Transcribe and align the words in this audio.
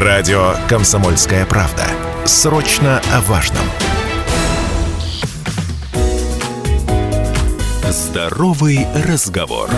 Радио 0.00 0.52
«Комсомольская 0.68 1.44
правда». 1.44 1.82
Срочно 2.24 3.02
о 3.12 3.20
важном. 3.22 3.64
Здоровый 7.90 8.86
разговор. 8.94 9.68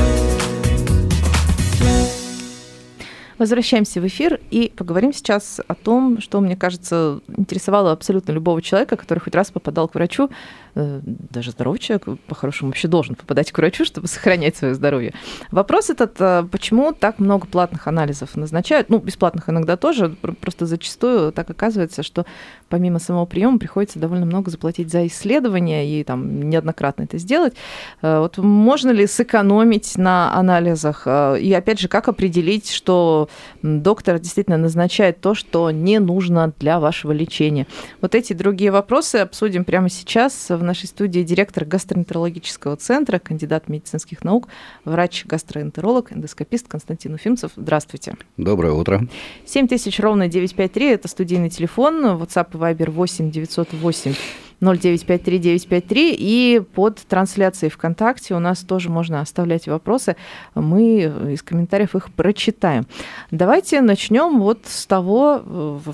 Возвращаемся 3.38 4.02
в 4.02 4.06
эфир 4.06 4.38
и 4.50 4.70
поговорим 4.76 5.14
сейчас 5.14 5.58
о 5.66 5.74
том, 5.74 6.20
что, 6.20 6.42
мне 6.42 6.54
кажется, 6.54 7.20
интересовало 7.38 7.90
абсолютно 7.90 8.32
любого 8.32 8.60
человека, 8.60 8.98
который 8.98 9.20
хоть 9.20 9.34
раз 9.34 9.50
попадал 9.50 9.88
к 9.88 9.94
врачу. 9.94 10.28
Э, 10.74 11.00
даже 11.04 11.50
здоровый 11.50 11.78
человек, 11.78 12.06
по-хорошему, 12.26 12.70
вообще 12.70 12.88
должен 12.88 13.14
попадать 13.14 13.50
к 13.50 13.58
врачу, 13.58 13.84
чтобы 13.84 14.06
сохранять 14.06 14.56
свое 14.56 14.74
здоровье. 14.74 15.12
Вопрос 15.50 15.90
этот, 15.90 16.16
э, 16.20 16.44
почему 16.50 16.92
так 16.92 17.18
много 17.18 17.46
платных 17.46 17.86
анализов 17.86 18.36
назначают? 18.36 18.88
Ну, 18.88 18.98
бесплатных 18.98 19.48
иногда 19.48 19.76
тоже, 19.76 20.16
просто 20.40 20.66
зачастую 20.66 21.32
так 21.32 21.50
оказывается, 21.50 22.02
что 22.02 22.24
помимо 22.68 22.98
самого 22.98 23.26
приема 23.26 23.58
приходится 23.58 23.98
довольно 23.98 24.26
много 24.26 24.50
заплатить 24.50 24.90
за 24.90 25.06
исследования 25.06 26.00
и 26.00 26.04
там 26.04 26.48
неоднократно 26.48 27.02
это 27.02 27.18
сделать. 27.18 27.54
Э, 28.02 28.20
вот 28.20 28.38
можно 28.38 28.90
ли 28.90 29.06
сэкономить 29.06 29.96
на 29.98 30.32
анализах? 30.34 31.06
И 31.06 31.52
опять 31.52 31.80
же, 31.80 31.88
как 31.88 32.08
определить, 32.08 32.70
что 32.70 33.28
доктор 33.62 34.18
действительно 34.18 34.56
назначает 34.56 35.20
то, 35.20 35.34
что 35.34 35.70
не 35.70 35.98
нужно 35.98 36.52
для 36.58 36.78
вашего 36.78 37.12
лечения? 37.12 37.66
Вот 38.00 38.14
эти 38.14 38.32
другие 38.32 38.70
вопросы 38.70 39.16
обсудим 39.16 39.64
прямо 39.64 39.88
сейчас. 39.88 40.50
В 40.60 40.62
нашей 40.62 40.88
студии 40.88 41.22
директор 41.22 41.64
гастроэнтерологического 41.64 42.76
центра, 42.76 43.18
кандидат 43.18 43.70
медицинских 43.70 44.22
наук, 44.24 44.48
врач-гастроэнтеролог, 44.84 46.12
эндоскопист 46.12 46.68
Константин 46.68 47.14
Уфимцев. 47.14 47.52
Здравствуйте. 47.56 48.14
Доброе 48.36 48.74
утро. 48.74 49.08
7000 49.46 49.98
ровно 50.00 50.28
953– 50.28 50.86
это 50.90 51.08
студийный 51.08 51.48
телефон, 51.48 52.04
WhatsApp 52.04 52.50
Viber 52.50 52.90
8 52.90 53.30
908 53.30 54.14
0953953 54.60 56.14
и 56.18 56.62
под 56.74 56.98
трансляцией 56.98 57.70
ВКонтакте 57.70 58.34
у 58.34 58.38
нас 58.38 58.60
тоже 58.60 58.90
можно 58.90 59.20
оставлять 59.20 59.66
вопросы. 59.66 60.16
Мы 60.54 61.12
из 61.32 61.42
комментариев 61.42 61.94
их 61.94 62.12
прочитаем. 62.12 62.86
Давайте 63.30 63.80
начнем 63.80 64.40
вот 64.40 64.60
с 64.64 64.86
того, 64.86 65.42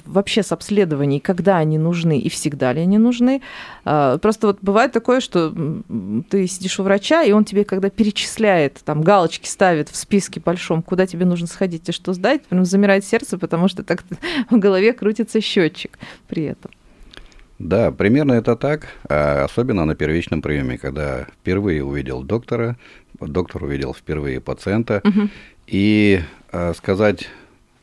вообще 0.07 0.43
с 0.43 0.53
обследований, 0.53 1.21
когда 1.21 1.59
они 1.59 1.79
нужны 1.79 2.19
и 2.19 2.29
всегда 2.29 2.73
ли 2.73 2.81
они 2.81 2.99
нужны. 2.99 3.43
А, 3.85 4.19
просто 4.19 4.49
вот 4.49 4.59
бывает 4.63 4.93
такое, 4.93 5.21
что 5.21 5.55
ты 6.31 6.47
сидишь 6.47 6.81
у 6.81 6.83
врача, 6.83 7.23
и 7.23 7.33
он 7.33 7.45
тебе, 7.45 7.65
когда 7.65 7.91
перечисляет, 7.91 8.81
там 8.85 9.03
галочки 9.03 9.47
ставит 9.49 9.89
в 9.89 9.97
списке 9.97 10.41
большом, 10.41 10.83
куда 10.83 11.07
тебе 11.07 11.25
нужно 11.25 11.47
сходить 11.47 11.89
и 11.89 11.93
что 11.93 12.13
сдать, 12.13 12.45
прям 12.45 12.65
замирает 12.65 13.05
сердце, 13.05 13.39
потому 13.39 13.69
что 13.69 13.85
так 13.85 14.03
в 14.51 14.59
голове 14.59 14.93
крутится 14.93 15.41
счетчик 15.41 15.99
при 16.27 16.45
этом. 16.45 16.73
Да, 17.59 17.91
примерно 17.91 18.33
это 18.33 18.55
так, 18.55 18.89
а 19.09 19.45
особенно 19.45 19.85
на 19.87 19.95
первичном 19.95 20.43
приеме, 20.43 20.77
когда 20.77 21.25
впервые 21.25 21.83
увидел 21.83 22.23
доктора, 22.23 22.77
доктор 23.19 23.65
увидел 23.65 23.95
впервые 23.95 24.41
пациента, 24.41 25.01
угу. 25.05 25.29
и 25.67 26.21
а, 26.53 26.75
сказать, 26.75 27.29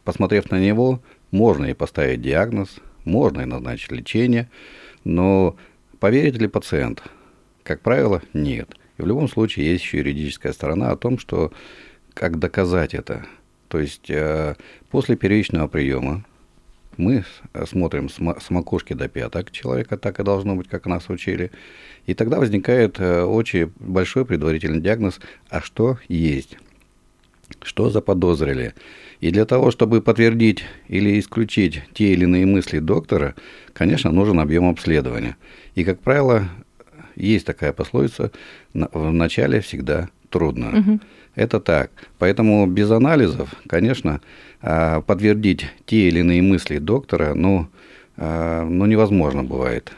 посмотрев 0.03 0.51
на 0.51 0.59
него, 0.59 1.01
можно 1.31 1.65
и 1.65 1.73
поставить 1.73 2.21
диагноз, 2.21 2.75
можно 3.03 3.41
и 3.41 3.45
назначить 3.45 3.91
лечение, 3.91 4.49
но 5.03 5.55
поверит 5.99 6.37
ли 6.37 6.47
пациент? 6.47 7.01
Как 7.63 7.81
правило, 7.81 8.21
нет. 8.33 8.75
И 8.97 9.01
в 9.01 9.07
любом 9.07 9.27
случае 9.27 9.71
есть 9.71 9.83
еще 9.83 9.97
юридическая 9.97 10.53
сторона 10.53 10.91
о 10.91 10.97
том, 10.97 11.17
что 11.17 11.51
как 12.13 12.37
доказать 12.37 12.93
это. 12.93 13.25
То 13.69 13.79
есть 13.79 14.09
э, 14.09 14.55
после 14.91 15.15
первичного 15.15 15.67
приема 15.67 16.23
мы 16.97 17.23
смотрим 17.65 18.09
с 18.09 18.49
макушки 18.49 18.93
до 18.93 19.07
пяток 19.07 19.51
человека, 19.51 19.97
так 19.97 20.19
и 20.19 20.23
должно 20.23 20.55
быть, 20.55 20.67
как 20.67 20.85
нас 20.85 21.09
учили. 21.09 21.51
И 22.05 22.13
тогда 22.13 22.39
возникает 22.39 22.99
э, 22.99 23.23
очень 23.23 23.71
большой 23.79 24.25
предварительный 24.25 24.81
диагноз, 24.81 25.19
а 25.49 25.61
что 25.61 25.97
есть, 26.07 26.57
что 27.61 27.89
заподозрили. 27.89 28.73
И 29.21 29.31
для 29.31 29.45
того, 29.45 29.71
чтобы 29.71 30.01
подтвердить 30.01 30.65
или 30.89 31.19
исключить 31.19 31.81
те 31.93 32.13
или 32.13 32.23
иные 32.23 32.45
мысли 32.45 32.79
доктора, 32.79 33.35
конечно, 33.71 34.11
нужен 34.11 34.39
объем 34.39 34.69
обследования. 34.69 35.37
И, 35.75 35.83
как 35.83 35.99
правило, 35.99 36.49
есть 37.15 37.45
такая 37.45 37.73
пословица, 37.73 38.31
в 38.73 39.11
начале 39.11 39.61
всегда 39.61 40.09
трудно. 40.29 40.79
Угу. 40.79 40.99
Это 41.35 41.59
так. 41.59 41.91
Поэтому 42.19 42.67
без 42.67 42.91
анализов, 42.91 43.53
конечно, 43.67 44.21
а, 44.61 45.01
подтвердить 45.01 45.67
те 45.85 46.07
или 46.07 46.19
иные 46.19 46.41
мысли 46.41 46.77
доктора, 46.77 47.33
ну, 47.33 47.67
а, 48.17 48.63
ну 48.63 48.85
невозможно 48.85 49.43
бывает. 49.43 49.91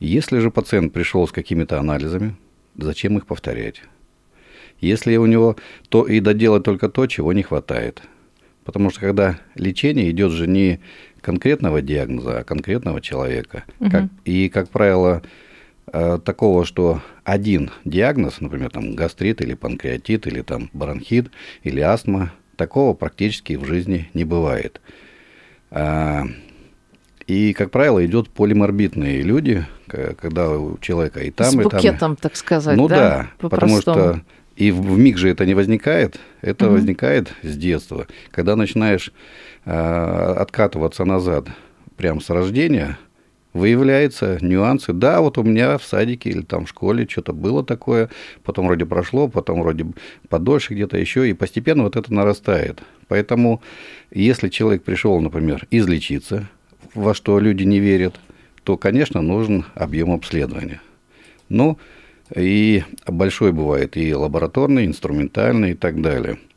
Если 0.00 0.38
же 0.38 0.50
пациент 0.50 0.92
пришел 0.92 1.26
с 1.26 1.32
какими-то 1.32 1.78
анализами, 1.78 2.34
зачем 2.76 3.16
их 3.18 3.26
повторять? 3.26 3.82
Если 4.80 5.16
у 5.16 5.26
него 5.26 5.56
то 5.88 6.06
и 6.06 6.20
доделать 6.20 6.64
только 6.64 6.88
то, 6.88 7.06
чего 7.06 7.32
не 7.32 7.42
хватает. 7.42 8.02
Потому 8.64 8.90
что 8.90 9.00
когда 9.00 9.38
лечение 9.54 10.10
идет 10.10 10.32
же 10.32 10.46
не 10.46 10.80
конкретного 11.20 11.82
диагноза, 11.82 12.40
а 12.40 12.44
конкретного 12.44 13.00
человека. 13.00 13.64
Угу. 13.80 13.90
Как, 13.90 14.04
и, 14.24 14.48
как 14.48 14.68
правило, 14.68 15.22
такого, 15.92 16.64
что 16.64 17.00
один 17.24 17.70
диагноз, 17.84 18.40
например, 18.40 18.70
там 18.70 18.94
гастрит 18.94 19.40
или 19.40 19.54
панкреатит, 19.54 20.26
или 20.26 20.42
там 20.42 20.70
бронхит, 20.72 21.30
или 21.62 21.80
астма– 21.80 22.32
Такого 22.56 22.94
практически 22.94 23.54
в 23.54 23.66
жизни 23.66 24.10
не 24.14 24.24
бывает. 24.24 24.80
А, 25.70 26.24
и, 27.26 27.52
как 27.52 27.70
правило, 27.70 28.04
идет 28.04 28.30
полиморбитные 28.30 29.20
люди, 29.22 29.66
когда 29.86 30.50
у 30.50 30.78
человека 30.78 31.20
и 31.20 31.30
там, 31.30 31.50
С 31.50 31.54
и 31.54 31.56
там. 31.58 31.70
С 31.70 31.74
букетом, 31.74 32.16
так 32.16 32.36
сказать, 32.36 32.76
Ну 32.76 32.88
да, 32.88 33.28
да 33.40 33.48
потому 33.48 33.80
что 33.80 34.22
и 34.56 34.70
в 34.70 34.98
миг 34.98 35.18
же 35.18 35.28
это 35.28 35.44
не 35.44 35.52
возникает, 35.52 36.18
это 36.40 36.66
угу. 36.66 36.74
возникает 36.74 37.34
с 37.42 37.56
детства. 37.56 38.06
Когда 38.30 38.56
начинаешь 38.56 39.12
э, 39.66 39.70
откатываться 39.70 41.04
назад 41.04 41.48
прямо 41.98 42.22
с 42.22 42.30
рождения, 42.30 42.98
выявляются 43.56 44.38
нюансы. 44.40 44.92
Да, 44.92 45.20
вот 45.20 45.38
у 45.38 45.42
меня 45.42 45.78
в 45.78 45.84
садике 45.84 46.30
или 46.30 46.42
там 46.42 46.66
в 46.66 46.68
школе 46.68 47.06
что-то 47.08 47.32
было 47.32 47.64
такое, 47.64 48.10
потом 48.44 48.66
вроде 48.66 48.86
прошло, 48.86 49.28
потом 49.28 49.62
вроде 49.62 49.86
подольше 50.28 50.74
где-то 50.74 50.98
еще, 50.98 51.28
и 51.28 51.32
постепенно 51.32 51.82
вот 51.82 51.96
это 51.96 52.12
нарастает. 52.12 52.80
Поэтому, 53.08 53.62
если 54.10 54.48
человек 54.48 54.82
пришел, 54.84 55.20
например, 55.20 55.66
излечиться, 55.70 56.48
во 56.94 57.14
что 57.14 57.38
люди 57.38 57.64
не 57.64 57.80
верят, 57.80 58.20
то, 58.62 58.76
конечно, 58.76 59.22
нужен 59.22 59.64
объем 59.74 60.12
обследования. 60.12 60.80
Ну, 61.48 61.78
и 62.34 62.82
большой 63.06 63.52
бывает 63.52 63.96
и 63.96 64.14
лабораторный, 64.14 64.86
инструментальный 64.86 65.72
и 65.72 65.74
так 65.74 66.00
далее– 66.00 66.38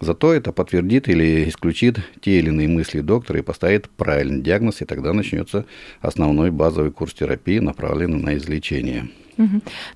Зато 0.00 0.32
это 0.32 0.52
подтвердит 0.52 1.08
или 1.08 1.46
исключит 1.48 2.00
те 2.22 2.38
или 2.38 2.48
иные 2.48 2.68
мысли 2.68 3.02
доктора 3.02 3.40
и 3.40 3.42
поставит 3.42 3.90
правильный 3.90 4.40
диагноз, 4.40 4.80
и 4.80 4.86
тогда 4.86 5.12
начнется 5.12 5.66
основной 6.00 6.50
базовый 6.50 6.90
курс 6.90 7.12
терапии, 7.12 7.58
направленный 7.58 8.18
на 8.18 8.36
излечение. 8.36 9.10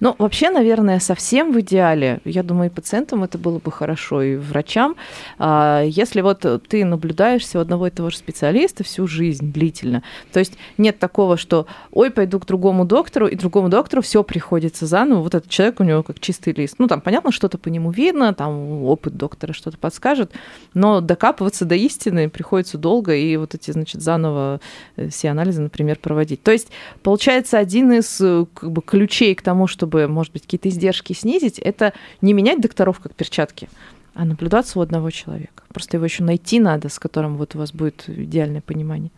Ну, 0.00 0.14
вообще, 0.18 0.50
наверное, 0.50 0.98
совсем 1.00 1.52
в 1.52 1.60
идеале, 1.60 2.20
я 2.24 2.42
думаю, 2.42 2.70
и 2.70 2.72
пациентам 2.72 3.24
это 3.24 3.38
было 3.38 3.58
бы 3.58 3.70
хорошо, 3.70 4.22
и 4.22 4.36
врачам, 4.36 4.96
а, 5.38 5.82
если 5.84 6.20
вот 6.20 6.44
ты 6.68 6.84
наблюдаешься 6.84 7.58
у 7.58 7.60
одного 7.60 7.86
и 7.86 7.90
того 7.90 8.10
же 8.10 8.16
специалиста 8.16 8.84
всю 8.84 9.06
жизнь 9.06 9.52
длительно. 9.52 10.02
То 10.32 10.40
есть 10.40 10.54
нет 10.78 10.98
такого, 10.98 11.36
что 11.36 11.66
ой, 11.90 12.10
пойду 12.10 12.40
к 12.40 12.46
другому 12.46 12.84
доктору, 12.84 13.26
и 13.26 13.36
другому 13.36 13.68
доктору 13.68 14.02
все 14.02 14.22
приходится 14.22 14.86
заново. 14.86 15.20
Вот 15.20 15.34
этот 15.34 15.50
человек 15.50 15.80
у 15.80 15.84
него 15.84 16.02
как 16.02 16.20
чистый 16.20 16.52
лист. 16.52 16.76
Ну, 16.78 16.86
там, 16.86 17.00
понятно, 17.00 17.32
что-то 17.32 17.58
по 17.58 17.68
нему 17.68 17.90
видно, 17.90 18.34
там 18.34 18.84
опыт 18.84 19.16
доктора 19.16 19.52
что-то 19.52 19.78
подскажет, 19.78 20.32
но 20.72 21.00
докапываться 21.00 21.64
до 21.64 21.74
истины 21.74 22.28
приходится 22.28 22.78
долго, 22.78 23.14
и 23.14 23.36
вот 23.36 23.54
эти, 23.54 23.70
значит, 23.70 24.02
заново 24.02 24.60
э, 24.96 25.08
все 25.08 25.30
анализы, 25.30 25.62
например, 25.62 25.98
проводить. 25.98 26.42
То 26.42 26.52
есть, 26.52 26.68
получается, 27.02 27.58
один 27.58 27.92
из 27.92 28.20
э, 28.20 28.46
как 28.54 28.70
бы, 28.70 28.82
ключей 28.82 29.33
к 29.34 29.42
тому, 29.42 29.66
чтобы, 29.66 30.08
может 30.08 30.32
быть, 30.32 30.42
какие-то 30.42 30.68
издержки 30.68 31.12
снизить, 31.12 31.58
это 31.58 31.92
не 32.20 32.32
менять 32.32 32.60
докторов 32.60 33.00
как 33.00 33.14
перчатки, 33.14 33.68
а 34.14 34.24
наблюдаться 34.24 34.78
у 34.78 34.82
одного 34.82 35.10
человека. 35.10 35.64
Просто 35.72 35.96
его 35.96 36.04
еще 36.04 36.22
найти 36.22 36.60
надо, 36.60 36.88
с 36.88 36.98
которым 36.98 37.36
вот 37.36 37.54
у 37.54 37.58
вас 37.58 37.72
будет 37.72 38.04
идеальное 38.08 38.60
понимание. 38.60 39.10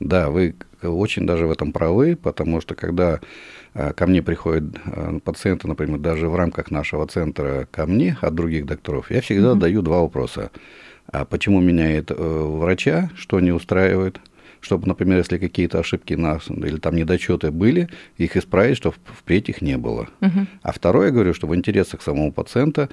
Да, 0.00 0.30
вы 0.30 0.54
очень 0.82 1.26
даже 1.26 1.46
в 1.46 1.50
этом 1.50 1.72
правы, 1.72 2.16
потому 2.16 2.60
что 2.60 2.74
когда 2.74 3.20
а, 3.74 3.92
ко 3.92 4.06
мне 4.06 4.22
приходят 4.22 4.64
а, 4.86 5.18
пациенты, 5.20 5.68
например, 5.68 5.98
даже 5.98 6.28
в 6.28 6.34
рамках 6.34 6.70
нашего 6.70 7.06
центра 7.06 7.68
ко 7.70 7.86
мне 7.86 8.16
от 8.20 8.34
других 8.34 8.66
докторов, 8.66 9.10
я 9.10 9.20
всегда 9.20 9.52
mm-hmm. 9.52 9.58
даю 9.58 9.82
два 9.82 10.00
вопроса. 10.00 10.50
А 11.12 11.24
почему 11.24 11.60
меняет 11.60 12.10
э, 12.10 12.14
врача, 12.14 13.10
что 13.16 13.40
не 13.40 13.50
устраивает? 13.50 14.20
Чтобы, 14.60 14.86
например, 14.86 15.18
если 15.18 15.38
какие-то 15.38 15.78
ошибки 15.78 16.14
нас 16.14 16.48
или 16.48 16.76
там 16.76 16.96
недочеты 16.96 17.50
были, 17.50 17.88
их 18.16 18.36
исправить, 18.36 18.76
чтобы 18.76 18.96
впредь 19.04 19.48
их 19.48 19.62
не 19.62 19.76
было. 19.76 20.08
Угу. 20.20 20.46
А 20.62 20.72
второе, 20.72 21.06
я 21.06 21.12
говорю, 21.12 21.34
что 21.34 21.46
в 21.46 21.54
интересах 21.54 22.02
самого 22.02 22.30
пациента 22.30 22.88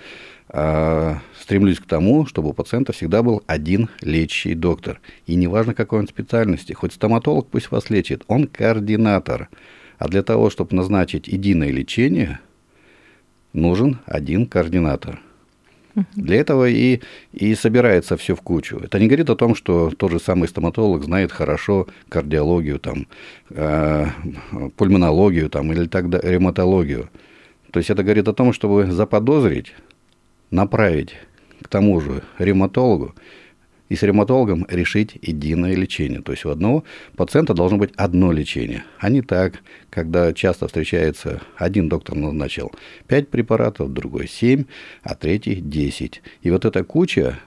э, 0.50 1.16
стремлюсь 1.40 1.80
к 1.80 1.86
тому, 1.86 2.25
чтобы 2.25 2.50
у 2.50 2.54
пациента 2.54 2.94
всегда 2.94 3.24
был 3.24 3.44
один 3.48 3.90
лечащий 4.02 4.54
доктор. 4.54 5.02
И 5.25 5.36
неважно, 5.36 5.74
какой 5.74 6.00
он 6.00 6.08
специальности, 6.08 6.74
хоть 6.74 6.94
стоматолог 6.94 7.48
пусть 7.48 7.72
вас 7.72 7.90
лечит, 7.90 8.24
он 8.28 8.48
координатор. 8.48 9.50
А 9.98 10.08
для 10.08 10.24
того, 10.24 10.50
чтобы 10.50 10.75
назначить 10.75 11.28
единое 11.28 11.72
лечение, 11.72 12.40
нужен 13.54 14.00
один 14.06 14.46
координатор. 14.46 15.19
Для 16.15 16.38
этого 16.38 16.69
и, 16.69 17.01
и 17.33 17.55
собирается 17.55 18.17
все 18.17 18.35
в 18.35 18.41
кучу. 18.41 18.77
Это 18.77 18.99
не 18.99 19.07
говорит 19.07 19.29
о 19.29 19.35
том, 19.35 19.55
что 19.55 19.89
тот 19.89 20.11
же 20.11 20.19
самый 20.19 20.47
стоматолог 20.47 21.03
знает 21.03 21.31
хорошо 21.31 21.88
кардиологию, 22.09 22.79
там, 22.79 23.07
э, 23.49 24.05
пульмонологию 24.75 25.49
там, 25.49 25.71
или 25.73 25.88
тогда 25.88 26.19
ревматологию. 26.19 27.09
То 27.71 27.79
есть 27.79 27.89
это 27.89 28.03
говорит 28.03 28.27
о 28.27 28.33
том, 28.33 28.53
чтобы 28.53 28.91
заподозрить, 28.91 29.73
направить 30.51 31.15
к 31.61 31.67
тому 31.67 31.99
же 31.99 32.23
ревматологу, 32.38 33.15
и 33.89 33.95
с 33.95 34.04
ревматологом 34.04 34.66
решить 34.69 35.18
единое 35.22 35.75
лечение. 35.75 36.22
То 36.22 36.31
есть 36.34 36.45
у 36.45 36.50
одного 36.50 36.84
пациента 37.16 37.54
должно 37.54 37.78
быть 37.78 37.92
одно 37.95 38.31
лечение, 38.31 38.84
а 39.00 39.10
не 39.10 39.22
так, 39.22 39.56
когда 39.89 40.34
часто 40.34 40.68
встречается, 40.68 41.42
один 41.56 41.89
доктор 41.89 42.16
назначил 42.16 42.72
5 43.07 43.30
препаратов, 43.30 43.94
другой 43.94 44.28
7, 44.28 44.66
а 45.04 45.16
третий 45.16 45.56
10. 45.56 46.22
И 46.42 46.51
вот 46.51 46.66
эта 46.66 46.84
куча 46.84 47.39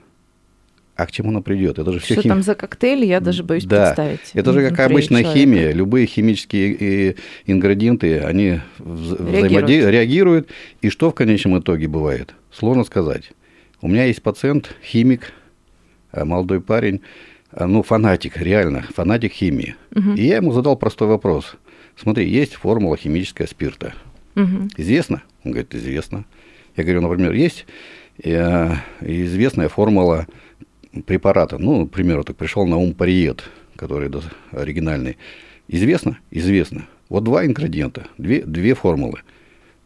а 0.97 1.07
к 1.07 1.13
чему 1.13 1.31
она 1.31 1.41
придет? 1.41 1.79
Это 1.79 1.93
же 1.93 1.99
все 1.99 2.13
Что 2.13 2.23
хим... 2.25 2.29
там 2.31 2.43
за 2.43 2.55
коктейль, 2.55 3.07
я 3.07 3.21
даже 3.21 3.43
боюсь 3.43 3.65
да. 3.65 3.87
представить. 3.87 4.33
Это 4.35 4.53
же 4.53 4.69
как 4.69 4.81
обычная 4.81 5.23
человека. 5.23 5.41
химия. 5.41 5.73
Любые 5.73 6.07
химические 6.07 7.17
ингредиенты, 7.47 8.19
они 8.19 8.61
реагируют. 8.79 9.91
реагируют. 9.91 10.49
И 10.83 10.91
что 10.91 11.11
в 11.11 11.15
конечном 11.15 11.59
итоге 11.59 11.89
бывает? 11.89 12.35
Сложно 12.53 12.85
сказать. 12.85 13.33
У 13.81 13.89
меня 13.89 14.05
есть 14.05 14.23
пациент, 14.23 14.77
химик, 14.85 15.33
Э, 15.33 15.40
молодой 16.12 16.61
парень, 16.61 17.01
э, 17.53 17.65
ну, 17.65 17.83
фанатик, 17.83 18.37
реально, 18.37 18.83
фанатик 18.95 19.33
химии. 19.33 19.77
Угу. 19.95 20.12
И 20.15 20.23
я 20.23 20.37
ему 20.37 20.53
задал 20.53 20.77
простой 20.77 21.09
вопрос. 21.09 21.57
Смотри, 21.97 22.29
есть 22.29 22.55
формула 22.55 22.97
химическая 22.97 23.47
спирта. 23.47 23.95
Угу. 24.37 24.71
Известно? 24.77 25.23
Он 25.45 25.53
говорит, 25.53 25.75
известно. 25.75 26.25
Я 26.77 26.85
говорю, 26.85 27.01
например, 27.03 27.33
есть 27.33 27.67
э, 28.23 28.73
известная 29.01 29.69
формула 29.69 30.27
препарата. 31.07 31.59
Ну, 31.59 31.87
к 31.87 31.93
примеру, 31.93 32.25
так 32.25 32.37
пришел 32.37 32.67
на 32.67 32.77
ум 32.77 32.95
париет, 32.95 33.45
который 33.77 34.11
оригинальный. 34.53 35.19
Известно? 35.69 36.19
Известно. 36.31 36.87
Вот 37.09 37.25
два 37.25 37.45
ингредиента, 37.45 38.07
две, 38.19 38.43
две 38.43 38.75
формулы. 38.75 39.21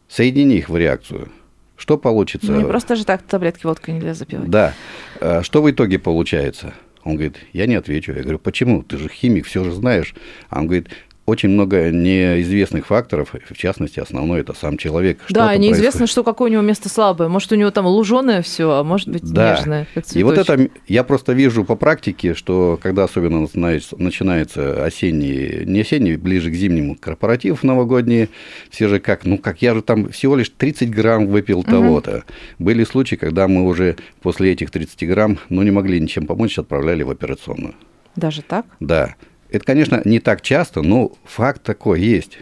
Соедини 0.08 0.56
их 0.56 0.68
в 0.68 0.76
реакцию– 0.76 1.28
что 1.84 1.98
получится? 1.98 2.50
Не 2.50 2.64
просто 2.64 2.96
же 2.96 3.04
так 3.04 3.20
таблетки 3.20 3.66
водкой 3.66 3.92
нельзя 3.92 4.14
запивать. 4.14 4.48
Да. 4.48 4.72
А 5.20 5.42
что 5.42 5.60
в 5.60 5.70
итоге 5.70 5.98
получается? 5.98 6.72
Он 7.02 7.16
говорит, 7.16 7.36
я 7.52 7.66
не 7.66 7.74
отвечу. 7.74 8.12
Я 8.12 8.22
говорю, 8.22 8.38
почему? 8.38 8.82
Ты 8.82 8.96
же 8.96 9.10
химик, 9.10 9.44
все 9.44 9.62
же 9.64 9.70
знаешь. 9.70 10.14
А 10.48 10.60
он 10.60 10.66
говорит, 10.66 10.88
очень 11.26 11.48
много 11.48 11.90
неизвестных 11.90 12.86
факторов, 12.86 13.32
в 13.32 13.56
частности, 13.56 13.98
основной 13.98 14.40
это 14.40 14.52
сам 14.52 14.76
человек. 14.76 15.20
Да, 15.30 15.56
неизвестно, 15.56 16.00
происходит. 16.00 16.10
что 16.10 16.24
какое 16.24 16.50
у 16.50 16.52
него 16.52 16.62
место 16.62 16.88
слабое. 16.88 17.28
Может, 17.28 17.52
у 17.52 17.54
него 17.54 17.70
там 17.70 17.86
луженое 17.86 18.42
все, 18.42 18.70
а 18.70 18.84
может 18.84 19.08
быть 19.08 19.22
да. 19.32 19.56
нежное. 19.56 19.86
и 20.12 20.22
вот 20.22 20.36
это 20.36 20.68
я 20.86 21.02
просто 21.02 21.32
вижу 21.32 21.64
по 21.64 21.76
практике, 21.76 22.34
что 22.34 22.78
когда 22.82 23.04
особенно 23.04 23.48
начинается 23.54 24.84
осенний, 24.84 25.64
не 25.64 25.80
осенний, 25.80 26.16
ближе 26.16 26.50
к 26.50 26.54
зимнему 26.54 26.96
корпоратив 26.96 27.62
новогодние, 27.62 28.28
все 28.70 28.88
же 28.88 29.00
как, 29.00 29.24
ну 29.24 29.38
как 29.38 29.62
я 29.62 29.74
же 29.74 29.82
там 29.82 30.10
всего 30.10 30.36
лишь 30.36 30.50
30 30.50 30.90
грамм 30.90 31.26
выпил 31.26 31.60
угу. 31.60 31.70
того-то. 31.70 32.24
Были 32.58 32.84
случаи, 32.84 33.16
когда 33.16 33.48
мы 33.48 33.64
уже 33.64 33.96
после 34.20 34.52
этих 34.52 34.70
30 34.70 35.08
грамм, 35.08 35.38
ну 35.48 35.62
не 35.62 35.70
могли 35.70 36.00
ничем 36.00 36.26
помочь, 36.26 36.58
отправляли 36.58 37.02
в 37.02 37.10
операционную. 37.10 37.74
Даже 38.14 38.42
так? 38.42 38.66
Да. 38.78 39.14
Это, 39.54 39.64
конечно, 39.64 40.02
не 40.04 40.18
так 40.18 40.42
часто, 40.42 40.82
но 40.82 41.12
факт 41.22 41.62
такой 41.62 42.00
есть. 42.00 42.38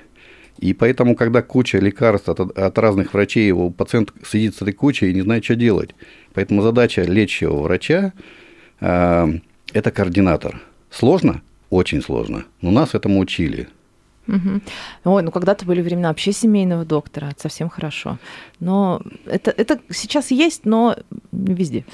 И 0.59 0.73
поэтому, 0.73 1.15
когда 1.15 1.43
куча 1.43 1.77
лекарств 1.79 2.31
от, 2.31 2.41
от 2.41 2.79
разных 2.79 3.13
врачей, 3.13 3.47
его 3.47 3.69
пациент 3.69 4.15
сидит 4.27 4.57
с 4.57 4.63
этой 4.63 4.73
кучей 4.73 5.11
и 5.11 5.15
не 5.15 5.21
знает, 5.21 5.45
что 5.45 5.55
делать. 5.55 5.91
Поэтому 6.33 6.63
задача 6.63 7.03
лечащего 7.03 7.61
врача 7.61 8.15
э,– 8.81 9.29
это 9.75 9.91
координатор. 9.91 10.63
Сложно? 10.91 11.43
Очень 11.69 12.01
сложно. 12.01 12.47
Но 12.63 12.71
нас 12.71 12.95
этому 12.95 13.21
учили. 13.21 13.69
Угу. 14.29 14.61
Ой, 15.05 15.23
ну 15.23 15.31
когда-то 15.33 15.65
были 15.65 15.81
времена 15.81 16.09
вообще 16.09 16.33
семейного 16.33 16.85
доктора, 16.85 17.27
это 17.27 17.43
совсем 17.43 17.69
хорошо. 17.69 18.19
Но 18.61 19.03
это, 19.27 19.51
это 19.51 19.81
сейчас 19.91 20.31
есть, 20.31 20.65
но 20.65 20.97
не 21.33 21.55
везде, 21.55 21.85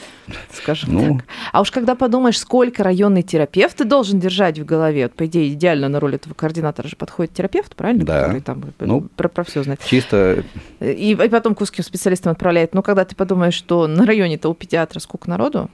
скажем 0.52 0.92
ну... 0.92 1.16
так. 1.16 1.26
А 1.52 1.62
уж 1.62 1.70
когда 1.70 1.94
подумаешь, 1.94 2.38
сколько 2.38 2.84
районный 2.84 3.22
терапевт 3.22 3.78
ты 3.78 3.84
должен 3.84 4.20
держать 4.20 4.58
в 4.58 4.64
голове, 4.64 5.04
вот, 5.04 5.14
по 5.14 5.25
идее, 5.26 5.52
идеально 5.54 5.88
на 5.88 6.00
роль 6.00 6.16
этого 6.16 6.34
координатора 6.34 6.88
же 6.88 6.96
подходит 6.96 7.32
терапевт, 7.32 7.75
правильно? 7.75 8.04
Да. 8.04 8.25
Который 8.25 8.40
там 8.42 8.64
ну, 8.80 9.00
про, 9.16 9.28
про 9.28 9.44
все 9.44 9.62
знает. 9.62 9.80
Чисто... 9.84 10.44
И, 10.80 11.12
и 11.12 11.28
потом 11.28 11.54
к 11.54 11.60
узким 11.62 11.82
специалистам 11.82 12.32
отправляет. 12.32 12.75
Но 12.75 12.82
когда 12.82 13.04
ты 13.04 13.16
подумаешь, 13.16 13.54
что 13.54 13.86
на 13.86 14.04
районе-то 14.04 14.50
у 14.50 14.54
педиатра 14.54 15.00
сколько 15.00 15.30
народу, 15.30 15.70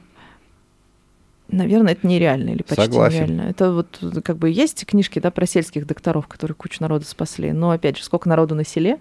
Наверное, 1.55 1.93
это 1.93 2.07
нереально 2.07 2.51
или 2.51 2.63
почти 2.63 2.83
Согласен. 2.83 3.25
нереально. 3.25 3.51
Это 3.51 3.73
вот 3.73 4.01
как 4.25 4.37
бы 4.37 4.51
есть 4.51 4.85
книжки 4.87 5.19
да, 5.19 5.31
про 5.31 5.47
сельских 5.47 5.87
докторов, 5.87 6.27
которые 6.27 6.55
кучу 6.55 6.79
народу 6.81 7.05
спасли. 7.05 7.53
Но 7.53 7.71
опять 7.71 7.97
же, 7.97 8.05
сколько 8.05 8.29
народу 8.29 8.55
на 8.55 8.65
селе? 8.65 8.99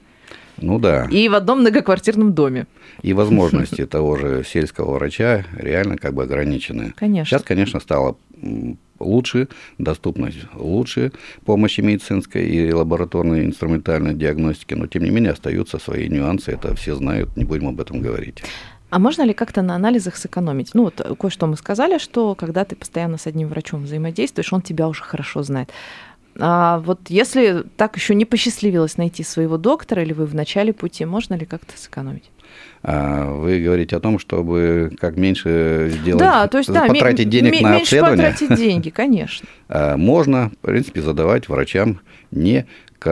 Ну 0.57 0.79
да. 0.79 1.07
И 1.09 1.27
в 1.29 1.33
одном 1.33 1.61
многоквартирном 1.61 2.33
доме. 2.33 2.67
И 3.01 3.13
возможности 3.13 3.85
того 3.85 4.17
же 4.17 4.43
сельского 4.45 4.93
врача 4.93 5.45
реально 5.57 5.97
как 5.97 6.13
бы 6.13 6.23
ограничены. 6.23 6.93
Конечно. 6.95 7.25
Сейчас, 7.25 7.43
конечно, 7.43 7.79
стало 7.79 8.17
лучше, 8.99 9.47
доступность 9.77 10.39
лучше 10.55 11.11
помощи 11.45 11.81
медицинской 11.81 12.47
и 12.47 12.71
лабораторной 12.71 13.45
инструментальной 13.45 14.13
диагностики, 14.13 14.73
но 14.73 14.87
тем 14.87 15.03
не 15.03 15.09
менее 15.09 15.31
остаются 15.31 15.79
свои 15.79 16.07
нюансы, 16.07 16.51
это 16.51 16.75
все 16.75 16.95
знают, 16.95 17.35
не 17.35 17.43
будем 17.43 17.67
об 17.67 17.81
этом 17.81 18.01
говорить. 18.01 18.43
А 18.93 18.99
можно 18.99 19.23
ли 19.23 19.33
как-то 19.33 19.63
на 19.63 19.73
анализах 19.73 20.15
сэкономить? 20.15 20.75
Ну, 20.75 20.83
вот 20.83 21.01
кое-что 21.19 21.47
мы 21.47 21.57
сказали, 21.57 21.97
что 21.97 22.35
когда 22.35 22.63
ты 22.63 22.75
постоянно 22.75 23.17
с 23.17 23.25
одним 23.25 23.47
врачом 23.47 23.85
взаимодействуешь, 23.85 24.53
он 24.53 24.61
тебя 24.61 24.87
уже 24.87 25.01
хорошо 25.01 25.41
знает. 25.41 25.71
А 26.37 26.77
вот 26.77 26.99
если 27.09 27.63
так 27.75 27.95
еще 27.95 28.13
не 28.13 28.25
посчастливилось 28.25 28.97
найти 28.97 29.23
своего 29.23 29.57
доктора, 29.57 30.03
или 30.03 30.13
вы 30.13 30.27
в 30.27 30.35
начале 30.35 30.73
пути, 30.73 31.05
можно 31.05 31.33
ли 31.33 31.47
как-то 31.47 31.75
сэкономить? 31.75 32.29
А, 32.83 33.31
вы 33.31 33.61
говорите 33.61 33.95
о 33.95 33.99
том, 33.99 34.19
чтобы 34.19 34.91
как 34.99 35.17
меньше 35.17 35.89
сделать, 35.91 36.19
да, 36.19 36.47
то 36.47 36.59
есть, 36.59 36.71
да, 36.71 36.85
потратить 36.85 37.29
денег 37.29 37.63
на 37.63 37.71
меньше 37.71 37.95
обследование. 37.97 38.31
потратить 38.31 38.55
деньги, 38.55 38.89
конечно. 38.95 39.49
А, 39.69 39.97
можно, 39.97 40.51
в 40.51 40.57
принципе, 40.57 41.01
задавать 41.01 41.49
врачам 41.49 41.99
не 42.29 42.67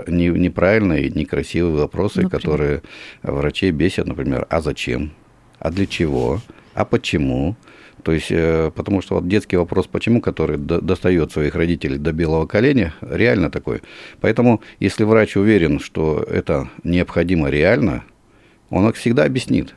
неправильные, 0.08 1.10
некрасивые 1.10 1.76
вопросы, 1.76 2.22
Например? 2.22 2.40
которые 2.40 2.82
врачей 3.24 3.72
бесят, 3.72 4.06
например, 4.06 4.46
а 4.50 4.62
зачем? 4.62 5.12
А 5.62 5.70
для 5.70 5.86
чего, 5.86 6.42
а 6.74 6.86
почему. 6.86 7.56
То 8.04 8.12
есть, 8.12 8.32
э, 8.32 8.72
потому 8.76 9.02
что 9.02 9.16
вот 9.16 9.28
детский 9.28 9.58
вопрос 9.58 9.86
«почему», 9.86 10.22
который 10.22 10.58
достает 10.58 11.32
своих 11.32 11.54
родителей 11.54 12.00
до 12.00 12.12
белого 12.12 12.48
коленя, 12.48 12.96
реально 13.00 13.52
такой. 13.52 13.82
Поэтому, 14.22 14.62
если 14.80 15.04
врач 15.04 15.38
уверен, 15.38 15.80
что 15.80 16.26
это 16.28 16.68
необходимо 16.84 17.50
реально, 17.50 18.04
он 18.72 18.92
всегда 18.94 19.24
объяснит. 19.26 19.76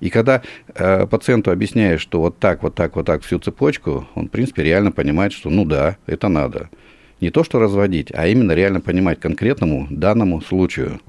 И 0.00 0.08
когда 0.08 0.42
э, 0.74 1.06
пациенту 1.06 1.50
объясняешь, 1.50 2.00
что 2.00 2.20
вот 2.20 2.38
так, 2.38 2.62
вот 2.62 2.74
так, 2.74 2.96
вот 2.96 3.04
так 3.04 3.22
всю 3.22 3.38
цепочку, 3.40 4.06
он, 4.14 4.28
в 4.28 4.30
принципе, 4.30 4.62
реально 4.62 4.92
понимает, 4.92 5.32
что 5.32 5.50
ну 5.50 5.64
да, 5.64 5.96
это 6.06 6.28
надо. 6.28 6.70
Не 7.20 7.30
то, 7.30 7.42
что 7.42 7.58
разводить, 7.58 8.12
а 8.14 8.28
именно 8.28 8.52
реально 8.52 8.80
понимать 8.80 9.18
конкретному 9.18 9.88
данному 9.90 10.40
случаю 10.40 11.00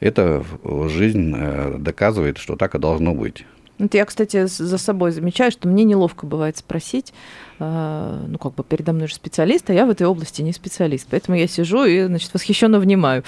это 0.00 0.44
жизнь 0.88 1.34
э, 1.36 1.76
доказывает, 1.78 2.38
что 2.38 2.56
так 2.56 2.74
и 2.74 2.78
должно 2.78 3.14
быть. 3.14 3.44
Вот 3.78 3.94
я, 3.94 4.04
кстати, 4.04 4.46
за 4.46 4.78
собой 4.78 5.12
замечаю, 5.12 5.52
что 5.52 5.68
мне 5.68 5.84
неловко 5.84 6.26
бывает 6.26 6.56
спросить, 6.56 7.14
э, 7.60 8.24
ну, 8.26 8.36
как 8.36 8.54
бы 8.54 8.64
передо 8.64 8.92
мной 8.92 9.06
же 9.06 9.14
специалист, 9.14 9.70
а 9.70 9.72
я 9.72 9.86
в 9.86 9.90
этой 9.90 10.04
области 10.04 10.42
не 10.42 10.52
специалист. 10.52 11.06
Поэтому 11.08 11.38
я 11.38 11.46
сижу 11.46 11.84
и, 11.84 12.04
значит, 12.06 12.34
восхищенно 12.34 12.80
внимаю. 12.80 13.22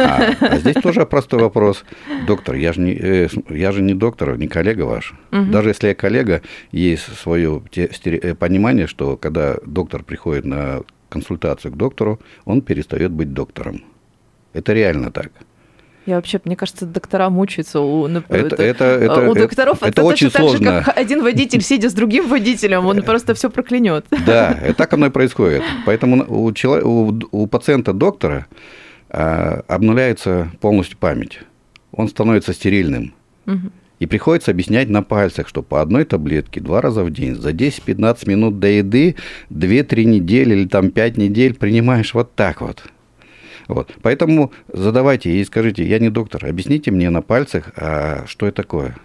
А, 0.00 0.32
а 0.40 0.58
здесь 0.58 0.76
тоже 0.82 1.04
простой 1.04 1.40
вопрос. 1.40 1.84
Доктор, 2.26 2.54
я 2.54 2.72
же 2.72 2.80
не, 2.80 2.92
э, 2.92 3.28
я 3.50 3.70
же 3.72 3.82
не 3.82 3.92
доктор, 3.92 4.38
не 4.38 4.48
коллега 4.48 4.82
ваш. 4.82 5.12
Угу. 5.30 5.50
Даже 5.50 5.70
если 5.70 5.88
я 5.88 5.94
коллега, 5.94 6.40
есть 6.70 7.04
свое 7.18 7.62
понимание, 8.38 8.86
что 8.86 9.18
когда 9.18 9.56
доктор 9.66 10.02
приходит 10.04 10.46
на 10.46 10.80
консультацию 11.10 11.70
к 11.72 11.76
доктору, 11.76 12.18
он 12.46 12.62
перестает 12.62 13.12
быть 13.12 13.34
доктором. 13.34 13.82
Это 14.54 14.72
реально 14.72 15.10
так. 15.10 15.32
Я 16.04 16.16
вообще, 16.16 16.40
мне 16.44 16.56
кажется, 16.56 16.84
доктора 16.84 17.30
мучаются 17.30 17.80
у, 17.80 18.08
это, 18.08 18.56
это, 18.56 18.84
это, 18.84 19.30
у 19.30 19.34
докторов. 19.34 19.78
Это, 19.78 19.88
это 19.88 20.02
очень 20.02 20.30
так 20.30 20.42
сложно. 20.42 20.78
же, 20.78 20.84
как 20.84 20.98
один 20.98 21.22
водитель, 21.22 21.62
сидя 21.62 21.88
с 21.88 21.92
другим 21.92 22.28
водителем, 22.28 22.86
он 22.86 23.02
просто 23.02 23.34
все 23.34 23.50
проклянет. 23.50 24.06
Да, 24.26 24.56
так 24.76 24.92
оно 24.92 25.06
и 25.06 25.10
происходит. 25.10 25.62
Поэтому 25.84 26.24
у, 26.28 26.52
человека, 26.52 26.86
у, 26.86 27.20
у 27.30 27.46
пациента 27.46 27.92
доктора 27.92 28.46
а, 29.10 29.62
обнуляется 29.68 30.50
полностью 30.60 30.96
память. 30.98 31.40
Он 31.92 32.08
становится 32.08 32.52
стерильным. 32.52 33.14
Угу. 33.46 33.70
И 34.00 34.06
приходится 34.06 34.50
объяснять 34.50 34.88
на 34.88 35.02
пальцах, 35.02 35.46
что 35.46 35.62
по 35.62 35.80
одной 35.80 36.04
таблетке 36.04 36.60
два 36.60 36.80
раза 36.80 37.04
в 37.04 37.12
день 37.12 37.36
за 37.36 37.50
10-15 37.50 38.28
минут 38.28 38.58
до 38.58 38.66
еды 38.66 39.14
2-3 39.50 40.04
недели 40.04 40.54
или 40.54 40.66
там 40.66 40.90
5 40.90 41.16
недель 41.18 41.54
принимаешь 41.54 42.12
вот 42.12 42.34
так 42.34 42.60
вот. 42.60 42.82
Вот. 43.68 43.92
Поэтому 44.02 44.52
задавайте 44.72 45.30
и 45.30 45.44
скажите, 45.44 45.84
я 45.84 45.98
не 45.98 46.10
доктор, 46.10 46.46
объясните 46.46 46.90
мне 46.90 47.10
на 47.10 47.22
пальцах, 47.22 47.72
а 47.76 48.24
что 48.26 48.46
это 48.46 48.56
такое. 48.56 48.96